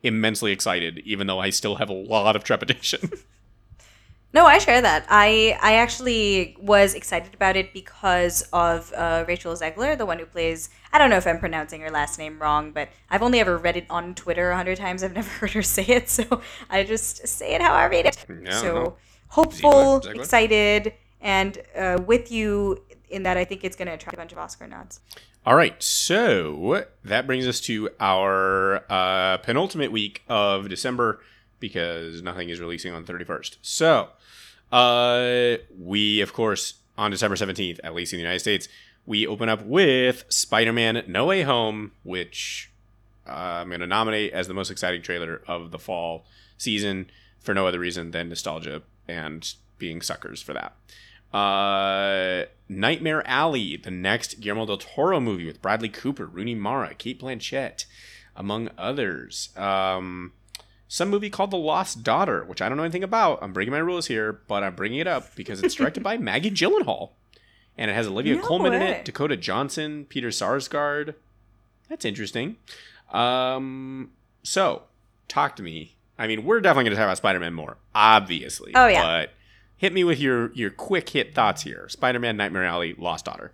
[0.02, 3.10] immensely excited, even though I still have a lot of trepidation.
[4.34, 5.04] No, I share that.
[5.10, 10.24] I I actually was excited about it because of uh, Rachel Zegler, the one who
[10.24, 10.70] plays.
[10.90, 13.76] I don't know if I'm pronouncing her last name wrong, but I've only ever read
[13.76, 15.02] it on Twitter a hundred times.
[15.02, 16.40] I've never heard her say it, so
[16.70, 18.24] I just say it how I read it.
[18.28, 18.96] No, so no.
[19.28, 20.00] hopeful, Ziegler?
[20.00, 20.22] Ziegler?
[20.22, 24.32] excited, and uh, with you in that, I think it's going to attract a bunch
[24.32, 25.00] of Oscar nods.
[25.44, 31.20] All right, so that brings us to our uh, penultimate week of December
[31.58, 33.56] because nothing is releasing on 31st.
[33.60, 34.10] So,
[34.70, 38.68] uh, we, of course, on December 17th, at least in the United States,
[39.04, 42.70] we open up with Spider Man No Way Home, which
[43.26, 46.24] uh, I'm going to nominate as the most exciting trailer of the fall
[46.56, 50.76] season for no other reason than nostalgia and being suckers for that.
[51.32, 57.20] Uh, Nightmare Alley, the next Guillermo del Toro movie with Bradley Cooper, Rooney Mara, Cate
[57.20, 57.84] Blanchett,
[58.36, 59.50] among others.
[59.56, 60.32] Um,
[60.88, 63.38] some movie called The Lost Daughter, which I don't know anything about.
[63.42, 66.50] I'm breaking my rules here, but I'm bringing it up because it's directed by Maggie
[66.50, 67.10] Gyllenhaal,
[67.78, 71.14] and it has Olivia No Colman in it, Dakota Johnson, Peter Sarsgaard.
[71.88, 72.56] That's interesting.
[73.10, 74.12] Um,
[74.42, 74.82] so
[75.28, 75.96] talk to me.
[76.18, 78.72] I mean, we're definitely going to talk about Spider-Man more, obviously.
[78.74, 79.02] Oh, yeah.
[79.02, 79.30] But
[79.82, 81.88] hit me with your your quick hit thoughts here.
[81.88, 83.52] Spider-Man, Nightmare Alley, Lost Daughter.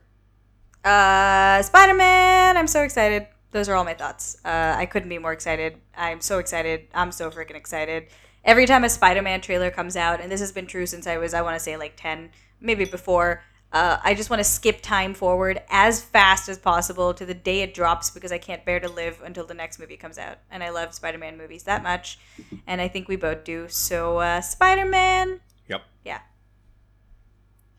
[0.84, 2.56] Uh, Spider Man!
[2.56, 3.26] I'm so excited.
[3.50, 4.36] Those are all my thoughts.
[4.44, 5.80] Uh, I couldn't be more excited.
[5.96, 6.86] I'm so excited.
[6.94, 8.08] I'm so freaking excited.
[8.44, 11.16] Every time a Spider Man trailer comes out, and this has been true since I
[11.16, 14.80] was, I want to say, like 10, maybe before, uh, I just want to skip
[14.82, 18.80] time forward as fast as possible to the day it drops because I can't bear
[18.80, 20.38] to live until the next movie comes out.
[20.50, 22.18] And I love Spider Man movies that much.
[22.66, 23.66] And I think we both do.
[23.68, 25.82] So, uh, Spider Man, Yep.
[26.04, 26.20] yeah.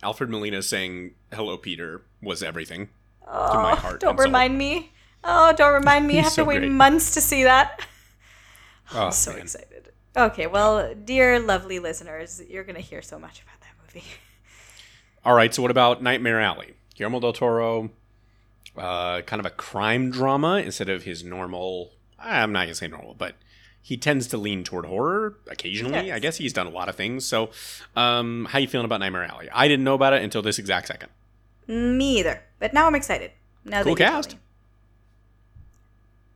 [0.01, 2.89] Alfred Molina saying "Hello, Peter" was everything.
[3.27, 4.25] Oh, my heart don't and soul.
[4.25, 4.91] remind me.
[5.23, 6.17] Oh, don't remind me.
[6.19, 6.71] I have so to wait great.
[6.71, 7.81] months to see that.
[8.91, 9.41] Oh, I'm so man.
[9.41, 9.91] excited.
[10.17, 14.03] Okay, well, dear lovely listeners, you're going to hear so much about that movie.
[15.23, 15.53] All right.
[15.53, 16.73] So what about Nightmare Alley?
[16.95, 17.91] Guillermo del Toro,
[18.75, 21.91] uh, kind of a crime drama instead of his normal.
[22.17, 23.35] I'm not gonna say normal, but
[23.81, 26.07] he tends to lean toward horror occasionally.
[26.07, 26.15] Yes.
[26.15, 27.25] I guess he's done a lot of things.
[27.25, 27.49] So,
[27.95, 29.49] um, how you feeling about Nightmare Alley?
[29.51, 31.09] I didn't know about it until this exact second.
[31.67, 32.43] Me either.
[32.59, 33.31] But now I'm excited.
[33.65, 34.35] Now Cool cast.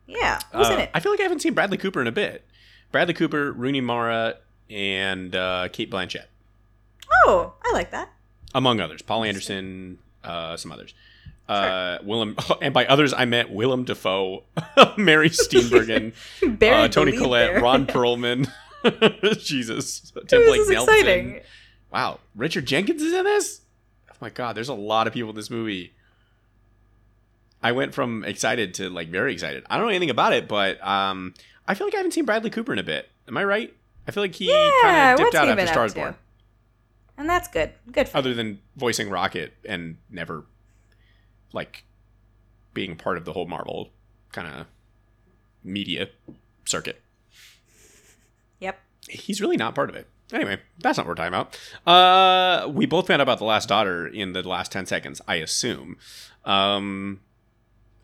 [0.07, 0.89] Yeah, who's in Uh, it?
[0.93, 2.45] I feel like I haven't seen Bradley Cooper in a bit.
[2.91, 4.35] Bradley Cooper, Rooney Mara,
[4.69, 6.25] and uh, Cate Blanchett,
[7.25, 8.09] Oh, I like that.
[8.53, 9.01] among others.
[9.01, 10.93] Paul Anderson, uh, some others.
[11.47, 14.43] Uh, Willem, and by others I meant Willem Dafoe,
[14.97, 16.13] Mary Steenburgen,
[16.63, 17.61] uh, Toni Collette.
[17.61, 18.49] Ron Perlman.
[19.39, 20.93] Jesus, Tim This Blake is Nelson.
[20.95, 21.39] exciting.
[21.91, 23.61] Wow, Richard Jenkins is in this.
[24.11, 25.93] Oh my god, there's a lot of people in this movie.
[27.61, 29.63] I went from excited to like very excited.
[29.69, 31.33] I don't know anything about it, but um,
[31.67, 33.09] I feel like I haven't seen Bradley Cooper in a bit.
[33.27, 33.73] Am I right?
[34.07, 35.93] I feel like he Yeah, kind of dipped out after Stars?
[35.93, 36.15] Born,
[37.17, 37.71] And that's good.
[37.89, 40.43] Good for other than voicing Rocket and never
[41.53, 41.83] like
[42.73, 43.89] being part of the whole Marvel
[44.31, 44.65] kind of
[45.63, 46.09] media
[46.65, 47.01] circuit.
[48.59, 48.79] Yep.
[49.09, 50.07] he's really not part of it.
[50.31, 51.59] Anyway, that's not what we're talking about.
[51.85, 55.35] Uh, we both found out about the last daughter in the last ten seconds, I
[55.35, 55.97] assume,
[56.45, 57.19] um,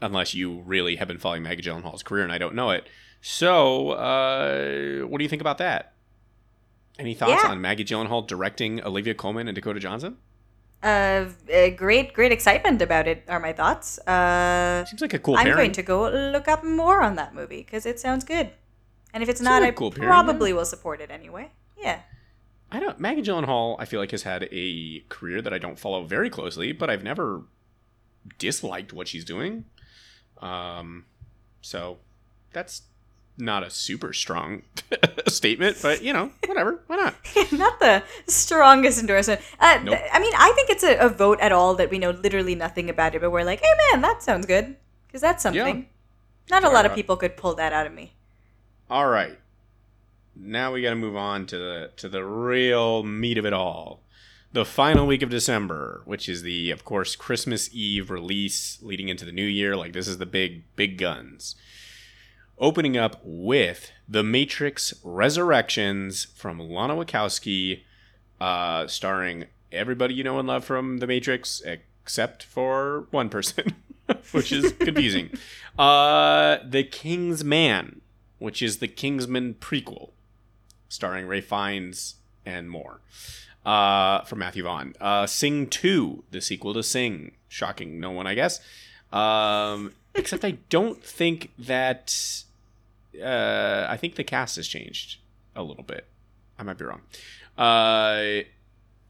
[0.01, 2.87] unless you really have been following Maggie Gyllenhaal's career and I don't know it.
[3.21, 5.93] So, uh, what do you think about that?
[6.99, 7.49] Any thoughts Yeah.
[7.51, 10.17] on Maggie Gyllenhaal directing Olivia Colman and Dakota Johnson?
[10.81, 13.99] Uh, uh, great, great excitement about it are my thoughts.
[13.99, 15.57] Uh, Seems like a cool I'm pairing.
[15.57, 18.51] going to go look up more on that movie because it sounds good.
[19.13, 21.51] And if it's Seems not, like I cool probably will support it anyway.
[21.77, 22.01] Yeah.
[22.71, 22.99] I don't.
[22.99, 26.71] Maggie Gyllenhaal, I feel like has had a career that I don't follow very closely,
[26.71, 27.41] but I've never
[28.37, 29.65] disliked what she's doing.
[30.37, 31.05] Um,
[31.61, 31.97] so
[32.53, 32.83] that's
[33.39, 34.63] not a super strong
[35.27, 36.81] statement, but you know, whatever.
[36.87, 37.15] Why not?
[37.51, 39.41] not the strongest endorsement.
[39.59, 39.97] Uh, Nope.
[39.97, 42.55] th- I mean, I think it's a, a vote at all that we know literally
[42.55, 44.75] nothing about it, but we're like, hey man, that sounds good.
[45.07, 45.87] Because that's something.
[46.51, 48.13] Not a lot of people could pull that out of me.
[48.89, 49.37] All right.
[50.35, 54.01] Now we got to move on to the to the real meat of it all.
[54.51, 59.25] The final week of December, which is the of course Christmas Eve release leading into
[59.25, 61.55] the new year, like this is the big big guns.
[62.59, 67.83] Opening up with The Matrix Resurrections from Lana Wachowski,
[68.41, 73.75] uh, starring everybody you know and love from The Matrix, except for one person,
[74.31, 75.29] which is confusing.
[75.77, 78.01] uh, the King's Man,
[78.39, 80.09] which is the Kingsman prequel,
[80.89, 82.99] starring Ralph Fiennes and more.
[83.65, 84.95] Uh, from Matthew Vaughn.
[84.99, 87.33] Uh, Sing 2, the sequel to Sing.
[87.47, 88.59] Shocking no one, I guess.
[89.13, 92.43] Um, except I don't think that.
[93.21, 95.19] Uh, I think the cast has changed
[95.55, 96.05] a little bit.
[96.57, 97.01] I might be wrong.
[97.57, 98.43] Uh,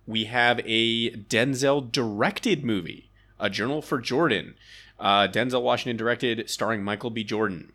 [0.06, 4.56] we have a Denzel directed movie, A Journal for Jordan.
[5.00, 7.24] Uh, Denzel Washington directed, starring Michael B.
[7.24, 7.72] Jordan,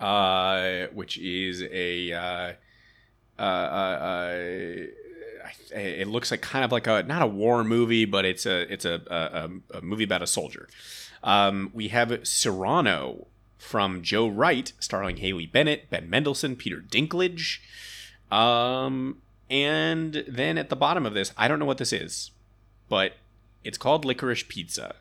[0.00, 2.12] uh, which is a.
[2.12, 2.52] Uh,
[3.38, 4.76] uh, uh, uh,
[5.74, 8.84] it looks like kind of like a not a war movie, but it's a it's
[8.84, 9.00] a
[9.72, 10.68] a, a, movie about a soldier.
[11.22, 13.26] Um, we have Cyrano
[13.62, 17.58] from Joe Wright, starring Haley Bennett, Ben Mendelsohn, Peter Dinklage.
[18.30, 22.32] Um, and then at the bottom of this, I don't know what this is,
[22.88, 23.14] but
[23.62, 24.96] it's called Licorice Pizza,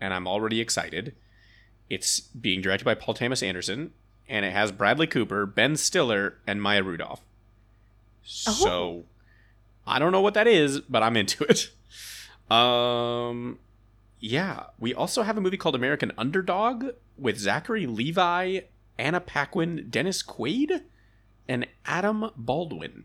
[0.00, 1.14] and I'm already excited.
[1.88, 3.92] It's being directed by Paul Thomas Anderson,
[4.28, 7.22] and it has Bradley Cooper, Ben Stiller, and Maya Rudolph.
[8.22, 9.04] So Oh.
[9.86, 11.70] I don't know what that is, but I'm into it.
[12.50, 13.58] Um,
[14.20, 16.86] yeah, we also have a movie called American Underdog
[17.18, 18.60] with Zachary Levi,
[18.98, 20.82] Anna Paquin, Dennis Quaid,
[21.48, 23.04] and Adam Baldwin.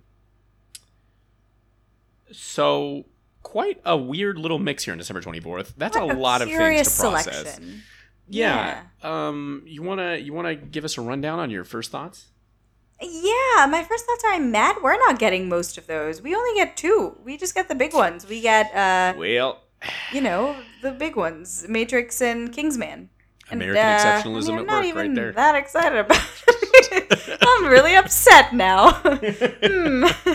[2.31, 3.05] So
[3.43, 5.73] quite a weird little mix here on December 24th.
[5.77, 6.59] That's What a lot of things
[6.95, 7.35] to process.
[7.53, 7.83] selection.
[8.27, 8.83] Yeah.
[9.01, 12.27] Um, you wanna you wanna give us a rundown on your first thoughts?
[13.01, 16.21] Yeah, my first thoughts are I'm mad we're not getting most of those.
[16.21, 17.15] We only get two.
[17.23, 18.27] We just get the big ones.
[18.27, 19.61] We get, uh, Well,
[20.11, 23.09] you know, the big ones Matrix and Kingsman.
[23.51, 25.31] And, American uh, exceptionalism I mean, I'm at not work even right there.
[25.33, 26.21] that excited about
[26.51, 27.37] it.
[27.41, 28.91] I'm really upset now.
[28.93, 30.05] Hmm.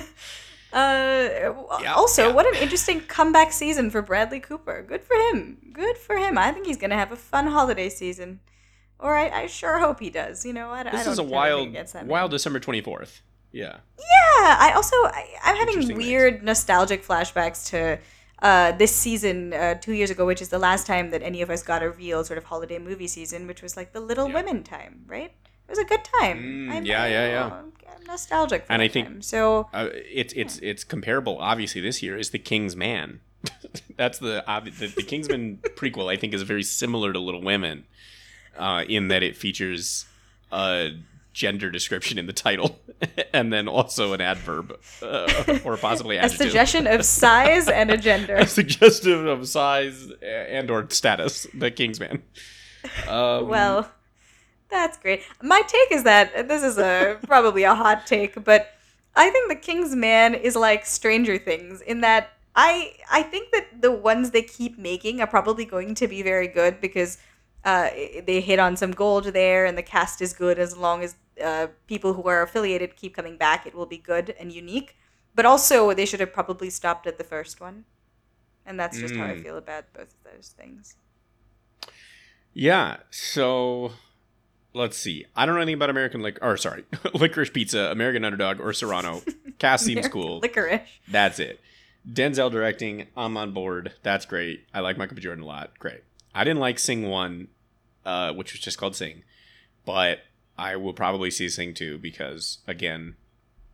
[0.74, 1.54] Uh,
[1.94, 2.32] also, yeah.
[2.34, 4.82] what an interesting comeback season for Bradley Cooper.
[4.82, 5.58] Good for him.
[5.72, 6.36] Good for him.
[6.36, 8.40] I think he's going to have a fun holiday season.
[8.98, 10.44] Or I, I sure hope he does.
[10.44, 12.08] You know, I, I this don't is a wild, against that man.
[12.08, 13.22] wild December twenty fourth.
[13.52, 13.76] Yeah.
[13.98, 18.00] Yeah, I also I, I'm having weird nostalgic flashbacks to
[18.44, 21.48] uh, this season uh, two years ago, which is the last time that any of
[21.50, 24.34] us got a real sort of holiday movie season, which was like the Little Yeah.
[24.34, 25.32] Women time, right?
[25.66, 26.38] It was a good time.
[26.70, 27.44] Mm, yeah, yeah, yeah.
[27.46, 29.22] I'm, I'm nostalgic for And I think- time.
[29.22, 29.68] so.
[29.72, 31.38] Uh, it's it's it's comparable.
[31.40, 33.20] Obviously, this year is the King's Man.
[33.96, 34.44] That's the,
[34.78, 36.12] the the Kingsman prequel.
[36.12, 37.84] I think is very similar to Little Women,
[38.58, 40.04] uh, in that it features
[40.52, 40.90] a
[41.34, 42.80] gender description in the title,
[43.34, 48.36] and then also an adverb uh, or possibly A suggestion of size and a gender.
[48.44, 51.46] A suggestive of size and or status.
[51.52, 52.22] The Kingsman.
[53.08, 53.90] Um, Well,
[54.70, 55.22] that's great.
[55.42, 58.70] My take is that this is a probably a hot take, but
[59.14, 63.82] I think the King's Man is like Stranger Things in that I I think that
[63.82, 67.18] the ones they keep making are probably going to be very good because
[67.64, 67.90] uh,
[68.26, 71.68] they hit on some gold there, and the cast is good as long as uh,
[71.86, 73.66] people who are affiliated keep coming back.
[73.66, 74.96] It will be good and unique.
[75.34, 77.84] But also, they should have probably stopped at the first one,
[78.64, 79.42] and that's just how I Mm.
[79.42, 80.94] feel about both of those things.
[82.52, 82.98] Yeah.
[83.10, 83.92] So
[84.72, 85.26] let's see.
[85.34, 89.22] I don't know anything about American lic or sorry, licorice pizza, American underdog, or Cyrano.
[89.58, 90.40] Cast seems cool.
[90.40, 90.82] Licorice.
[91.08, 91.60] That's it.
[92.08, 93.06] Denzel directing.
[93.16, 93.92] I'm on board.
[94.02, 94.66] That's great.
[94.74, 95.22] I like Michael B.
[95.22, 95.78] Jordan a lot.
[95.78, 96.02] Great.
[96.34, 97.48] I didn't like Sing One,
[98.04, 99.22] uh, which was just called Sing,
[99.86, 100.18] but
[100.56, 103.16] I will probably see Sing Two because again,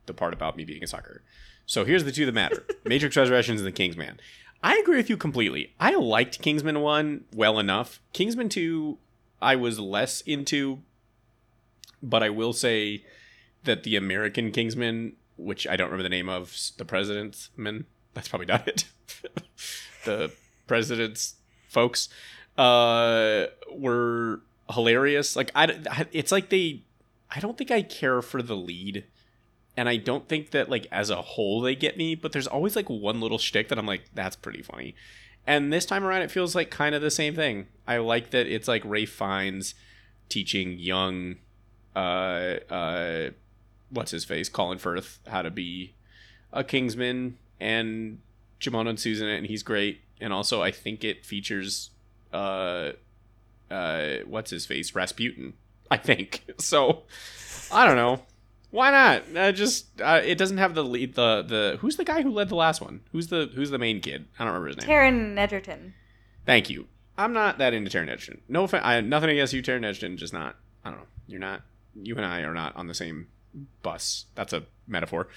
[0.05, 1.23] the part about me being a sucker.
[1.65, 4.19] So here's the two that matter: Matrix Resurrections and The Kingsman.
[4.63, 5.73] I agree with you completely.
[5.79, 8.01] I liked Kingsman One well enough.
[8.13, 8.97] Kingsman Two,
[9.41, 10.79] I was less into,
[12.01, 13.03] but I will say
[13.63, 18.27] that the American Kingsman, which I don't remember the name of, the President's Man, that's
[18.27, 18.85] probably not it.
[20.05, 20.31] the
[20.67, 21.35] President's
[21.67, 22.09] folks,
[22.57, 24.41] uh, were
[24.71, 25.35] hilarious.
[25.35, 26.83] Like I, it's like they,
[27.29, 29.05] I don't think I care for the lead.
[29.77, 32.75] And I don't think that like as a whole they get me, but there's always
[32.75, 34.95] like one little shtick that I'm like, that's pretty funny.
[35.47, 37.67] And this time around it feels like kind of the same thing.
[37.87, 39.73] I like that it's like Ralph Fiennes
[40.29, 41.35] teaching young
[41.95, 43.29] uh uh
[43.89, 45.95] what's his face, Colin Firth, how to be
[46.53, 48.19] a Kingsman and
[48.59, 50.01] Djimon Hounsou and he's great.
[50.19, 51.91] And also I think it features
[52.33, 52.91] uh
[53.71, 55.53] uh what's his face, Rasputin.
[55.89, 56.43] I think.
[56.59, 57.03] So
[57.71, 58.21] I don't know.
[58.69, 59.23] Why not?
[59.35, 61.15] Uh, just uh, it doesn't have the lead.
[61.15, 63.01] The the who's the guy who led the last one?
[63.11, 64.27] Who's the who's the main kid?
[64.37, 64.87] I don't remember his name.
[64.87, 65.93] Taron Egerton.
[66.45, 66.87] Thank you.
[67.17, 68.41] I'm not that into Taron Egerton.
[68.47, 70.17] No, offense, I have nothing against you, Taron Egerton.
[70.17, 70.55] Just not.
[70.85, 71.05] I don't know.
[71.27, 71.61] You're not.
[71.95, 73.27] You and I are not on the same
[73.81, 74.25] bus.
[74.35, 75.27] That's a metaphor.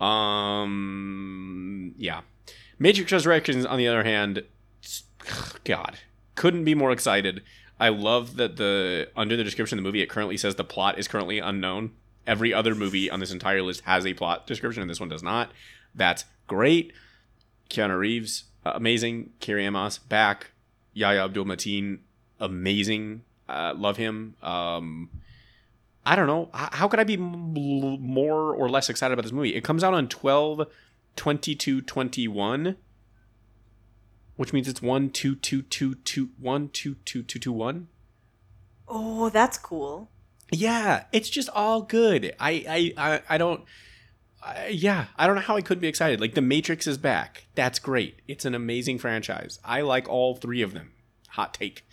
[0.00, 1.94] Um.
[1.98, 2.20] Yeah.
[2.78, 4.42] Matrix Resurrections, on the other hand,
[5.64, 5.98] God,
[6.34, 7.42] couldn't be more excited.
[7.78, 10.98] I love that the under the description of the movie it currently says the plot
[10.98, 11.92] is currently unknown.
[12.26, 15.22] Every other movie on this entire list has a plot description, and this one does
[15.22, 15.50] not.
[15.94, 16.92] That's great.
[17.68, 19.30] Keanu Reeves, amazing.
[19.40, 20.52] Carrie-Anne Moss back.
[20.94, 21.98] Yahya Abdul Mateen,
[22.40, 23.22] amazing.
[23.48, 24.36] Uh, love him.
[24.42, 25.10] Um,
[26.06, 26.50] I don't know.
[26.52, 29.54] How could I be more or less excited about this movie?
[29.54, 30.66] It comes out on 12
[31.16, 32.76] 22 21
[34.36, 37.88] which means it's one two two two two one two two two two one.
[38.88, 40.10] Oh, that's cool.
[40.50, 42.34] Yeah, it's just all good.
[42.38, 43.64] I I I, I don't.
[44.42, 46.20] I, yeah, I don't know how I could be excited.
[46.20, 47.46] Like the Matrix is back.
[47.54, 48.20] That's great.
[48.28, 49.58] It's an amazing franchise.
[49.64, 50.92] I like all three of them.
[51.30, 51.86] Hot take.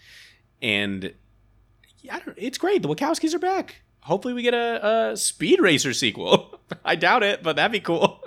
[0.62, 1.14] And
[2.02, 2.82] yeah, I don't it's great.
[2.82, 3.82] The Wachowskis are back.
[4.02, 6.60] Hopefully, we get a, a Speed Racer sequel.
[6.86, 8.24] I doubt it, but that'd be cool.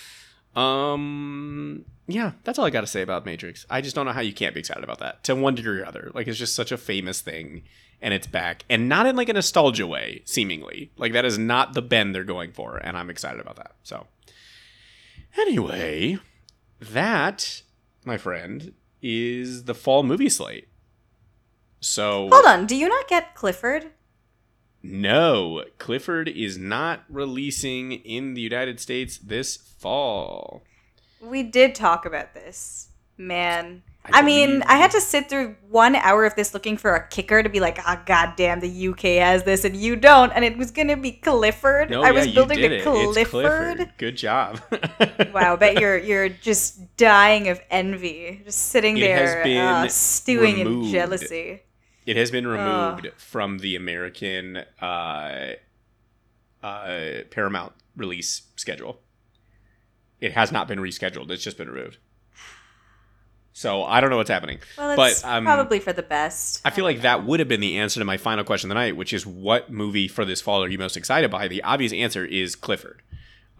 [0.56, 3.66] um, yeah, that's all I got to say about Matrix.
[3.70, 5.86] I just don't know how you can't be excited about that to one degree or
[5.86, 6.10] other.
[6.14, 7.62] Like it's just such a famous thing,
[8.00, 10.92] and it's back, and not in like a nostalgia way, seemingly.
[10.96, 13.72] Like that is not the bend they're going for, and I'm excited about that.
[13.82, 14.06] So,
[15.38, 16.18] anyway,
[16.80, 17.62] that,
[18.04, 20.68] my friend, is the fall movie slate.
[21.80, 23.90] So hold on, do you not get Clifford?
[24.84, 30.64] No, Clifford is not releasing in the United States this fall.
[31.22, 32.88] We did talk about this.
[33.16, 33.82] Man.
[34.04, 37.06] I, I mean, I had to sit through one hour of this looking for a
[37.06, 40.44] kicker to be like, ah, oh, goddamn, the UK has this and you don't, and
[40.44, 41.90] it was gonna be Clifford.
[41.90, 43.28] No, I yeah, was building the Clifford.
[43.28, 43.92] Clifford.
[43.98, 44.60] Good job.
[45.32, 50.86] wow, bet you're you're just dying of envy, just sitting It there uh, stewing removed.
[50.86, 51.62] in jealousy.
[52.04, 55.52] It has been removed from the American uh,
[56.60, 59.00] uh, Paramount release schedule.
[60.22, 61.30] It has not been rescheduled.
[61.30, 61.98] It's just been removed.
[63.52, 64.60] So I don't know what's happening.
[64.78, 66.62] Well, But, it's um, probably for the best.
[66.64, 68.80] I feel like that would have been the answer to my final question of the
[68.80, 71.48] night, which is what movie for this fall are you most excited by?
[71.48, 73.02] The obvious answer is Clifford.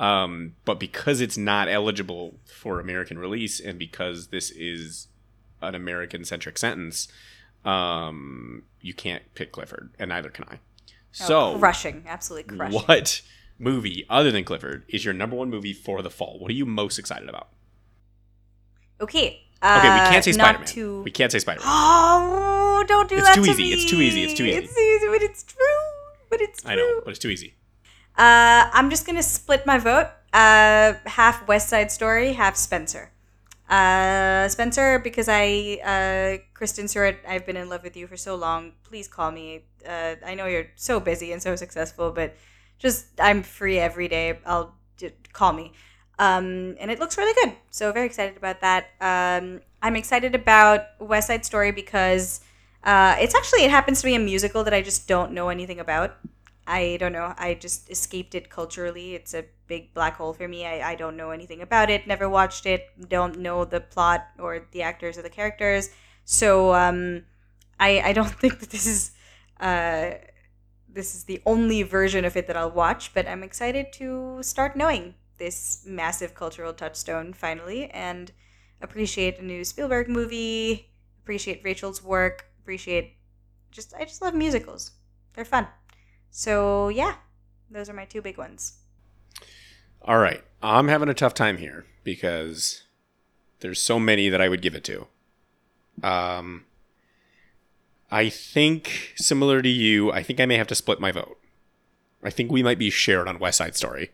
[0.00, 5.08] Um, but because it's not eligible for American release and because this is
[5.60, 7.08] an American centric sentence,
[7.64, 10.54] um, you can't pick Clifford, and neither can I.
[10.54, 12.80] Oh, So, crushing, absolutely crushing.
[12.80, 13.20] what
[13.58, 16.38] movie other than Clifford is your number one movie for the fall?
[16.38, 17.48] What are you most excited about?
[19.00, 19.40] Okay.
[19.64, 20.66] Okay, we uh, can't say not Spider Man.
[20.68, 21.68] to- We can't say Spider Man.
[21.70, 23.20] Oh, don't do that.
[23.20, 23.62] It's that too to easy.
[23.62, 23.72] me.
[23.72, 24.24] It's too easy.
[24.24, 24.58] It's too easy.
[24.58, 25.82] It's easy, but it's true.
[26.30, 26.70] But it's true.
[26.72, 27.54] I know, but it's too easy.
[28.18, 30.08] Uh, I'm just gonna split my vote.
[30.32, 33.12] Uh, half West Side Story, half Spencer.
[33.70, 38.34] Uh, Spencer, because I, uh, Kristen Stewart, I've been in love with you for so
[38.34, 38.72] long.
[38.82, 39.64] Please call me.
[39.88, 42.34] Uh, I know you're so busy and so successful, but
[42.82, 44.38] just I'm free every day.
[44.44, 44.74] I'll
[45.32, 45.72] call me.
[46.18, 47.54] Um, and it looks really good.
[47.70, 48.90] So very excited about that.
[49.00, 52.40] Um, I'm excited about West Side Story because
[52.84, 55.80] uh, it's actually it happens to be a musical that I just don't know anything
[55.80, 56.16] about.
[56.66, 57.34] I don't know.
[57.38, 59.14] I just escaped it culturally.
[59.14, 60.66] It's a big black hole for me.
[60.66, 62.06] I, I don't know anything about it.
[62.06, 62.86] Never watched it.
[63.08, 65.90] Don't know the plot or the actors or the characters.
[66.24, 67.24] So um,
[67.80, 69.12] I I don't think that this is
[69.60, 70.12] uh,
[70.92, 73.14] this is the only version of it that I'll watch.
[73.14, 78.30] But I'm excited to start knowing this massive cultural touchstone finally and
[78.80, 80.90] appreciate a new Spielberg movie.
[81.22, 82.46] Appreciate Rachel's work.
[82.62, 83.16] Appreciate
[83.70, 84.92] just I just love musicals.
[85.34, 85.66] They're fun.
[86.30, 87.14] So yeah,
[87.70, 88.78] those are my two big ones.
[90.02, 90.42] All right.
[90.62, 92.84] I'm having a tough time here because
[93.60, 95.06] there's so many that I would give it to.
[96.02, 96.64] Um,
[98.12, 101.38] I think, similar to you, I think I may have to split my vote.
[102.22, 104.10] I think we might be shared on West Side Story.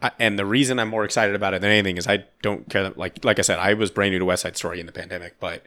[0.00, 2.84] I, and the reason I'm more excited about it than anything is I don't care.
[2.84, 4.92] That, like, like I said, I was brand new to West Side Story in the
[4.92, 5.64] pandemic, but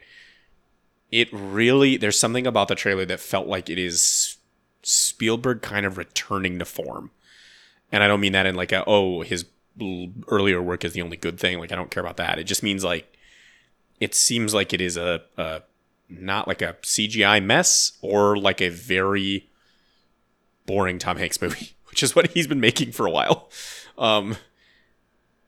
[1.12, 4.38] it really there's something about the trailer that felt like it is
[4.82, 7.10] Spielberg kind of returning to form.
[7.92, 9.44] And I don't mean that in like a, oh, his
[10.28, 11.58] earlier work is the only good thing.
[11.58, 12.38] Like, I don't care about that.
[12.38, 13.14] It just means like,
[14.00, 15.62] it seems like it is a, a
[16.08, 19.48] not like a CGI mess or like a very
[20.66, 23.50] boring Tom Hanks movie, which is what he's been making for a while.
[23.98, 24.36] Um,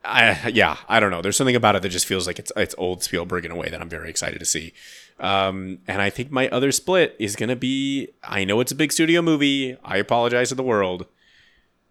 [0.04, 1.20] I yeah, I don't know.
[1.22, 3.68] There's something about it that just feels like it's it's old Spielberg in a way
[3.68, 4.72] that I'm very excited to see.
[5.20, 8.08] Um, and I think my other split is gonna be.
[8.22, 9.76] I know it's a big studio movie.
[9.84, 11.06] I apologize to the world,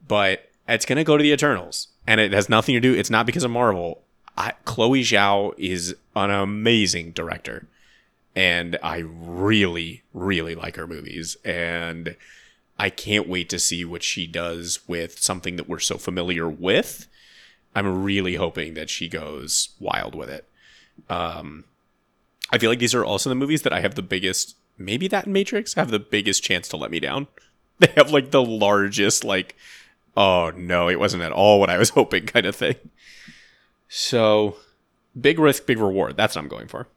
[0.07, 2.93] but it's gonna go to the Eternals, and it has nothing to do.
[2.93, 4.03] It's not because of Marvel.
[4.37, 7.67] I, Chloe Zhao is an amazing director,
[8.37, 12.15] and I really, really like her movies, and
[12.77, 17.07] I can't wait to see what she does with something that we're so familiar with
[17.77, 20.49] I'm really hoping that she goes wild with it.
[21.11, 21.65] Um,
[22.51, 25.27] I feel like these are also the movies that I have the biggest, maybe that
[25.27, 27.27] Matrix have the biggest chance to let me down.
[27.79, 29.55] They have like the largest, like,
[30.15, 32.77] oh no, it wasn't at all what I was hoping kind of thing.
[33.87, 34.57] So,
[35.19, 36.17] big risk, big reward.
[36.17, 36.87] That's what I'm going for.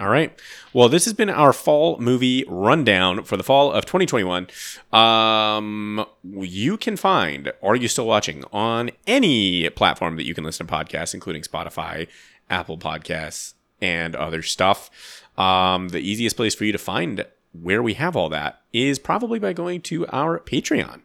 [0.00, 0.32] All right.
[0.72, 4.46] Well, this has been our fall movie rundown for the fall of 2021.
[4.94, 10.66] Um, you can find Are You Still Watching on any platform that you can listen
[10.66, 12.08] to podcasts, including Spotify,
[12.48, 13.52] Apple Podcasts,
[13.82, 14.90] and other stuff.
[15.36, 19.38] Um, the easiest place for you to find where we have all that is probably
[19.38, 21.02] by going to our Patreon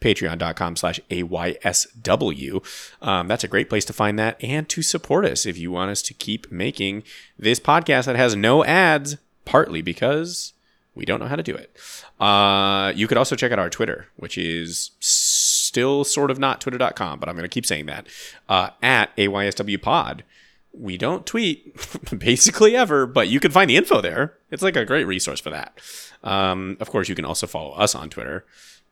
[0.00, 2.64] patreon.com slash AYSW.
[3.02, 5.90] Um, that's a great place to find that and to support us if you want
[5.90, 7.02] us to keep making
[7.38, 10.52] this podcast that has no ads, partly because
[10.94, 11.76] we don't know how to do it.
[12.20, 17.20] Uh, you could also check out our Twitter, which is still sort of not twitter.com,
[17.20, 18.08] but I'm going to keep saying that,
[18.48, 20.24] uh, at AYSW pod.
[20.72, 21.74] We don't tweet
[22.18, 24.34] basically ever, but you can find the info there.
[24.50, 25.78] It's like a great resource for that.
[26.22, 28.44] Um, of course, you can also follow us on Twitter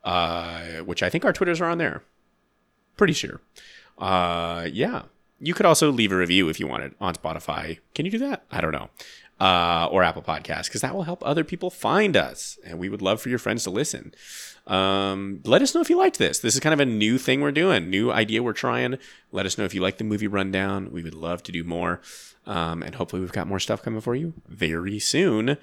[0.07, 2.03] uh, which I think our Twitters are on there.
[2.97, 3.41] Pretty sure.
[3.99, 5.03] Uh, yeah.
[5.39, 7.81] You could also leave a review if you wanted on Spotify.
[7.95, 8.45] Can you do that?
[8.51, 8.89] I don't know.
[9.39, 12.59] Uh, or Apple Podcasts, because that will help other people find us.
[12.65, 14.15] And we would love for your friends to listen.
[14.67, 16.39] Um, let us know if you liked this.
[16.39, 18.97] This is kind of a new thing we're doing, new idea we're trying.
[19.33, 20.91] Let us know if you like the movie rundown.
[20.91, 22.01] We would love to do more.
[22.47, 25.59] Um, and hopefully, we've got more stuff coming for you very soon.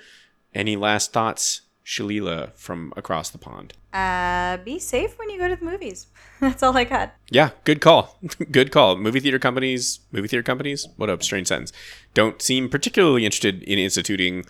[0.53, 3.73] Any last thoughts, Shalila from across the pond?
[3.93, 6.07] Uh, be safe when you go to the movies.
[6.39, 7.13] That's all I got.
[7.29, 8.17] Yeah, good call.
[8.51, 8.97] good call.
[8.97, 11.71] Movie theater companies, movie theater companies, what a strange sentence,
[12.13, 14.45] don't seem particularly interested in instituting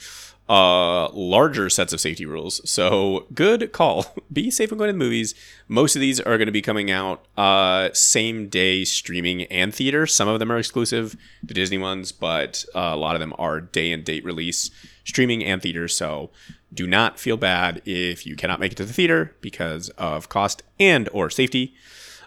[0.49, 2.67] uh, larger sets of safety rules.
[2.69, 4.05] So good call.
[4.33, 5.33] Be safe when going to the movies.
[5.67, 10.05] Most of these are going to be coming out uh, same day streaming and theater.
[10.05, 11.15] Some of them are exclusive
[11.47, 14.69] to Disney ones, but uh, a lot of them are day and date release
[15.05, 15.87] streaming and theater.
[15.87, 16.29] So
[16.73, 20.63] do not feel bad if you cannot make it to the theater because of cost
[20.79, 21.75] and or safety.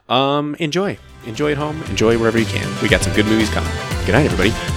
[0.09, 0.99] Um, enjoy.
[1.27, 1.83] Enjoy at home.
[1.85, 2.83] Enjoy wherever you can.
[2.83, 3.73] We got some good movies coming.
[4.07, 4.76] Good night, everybody.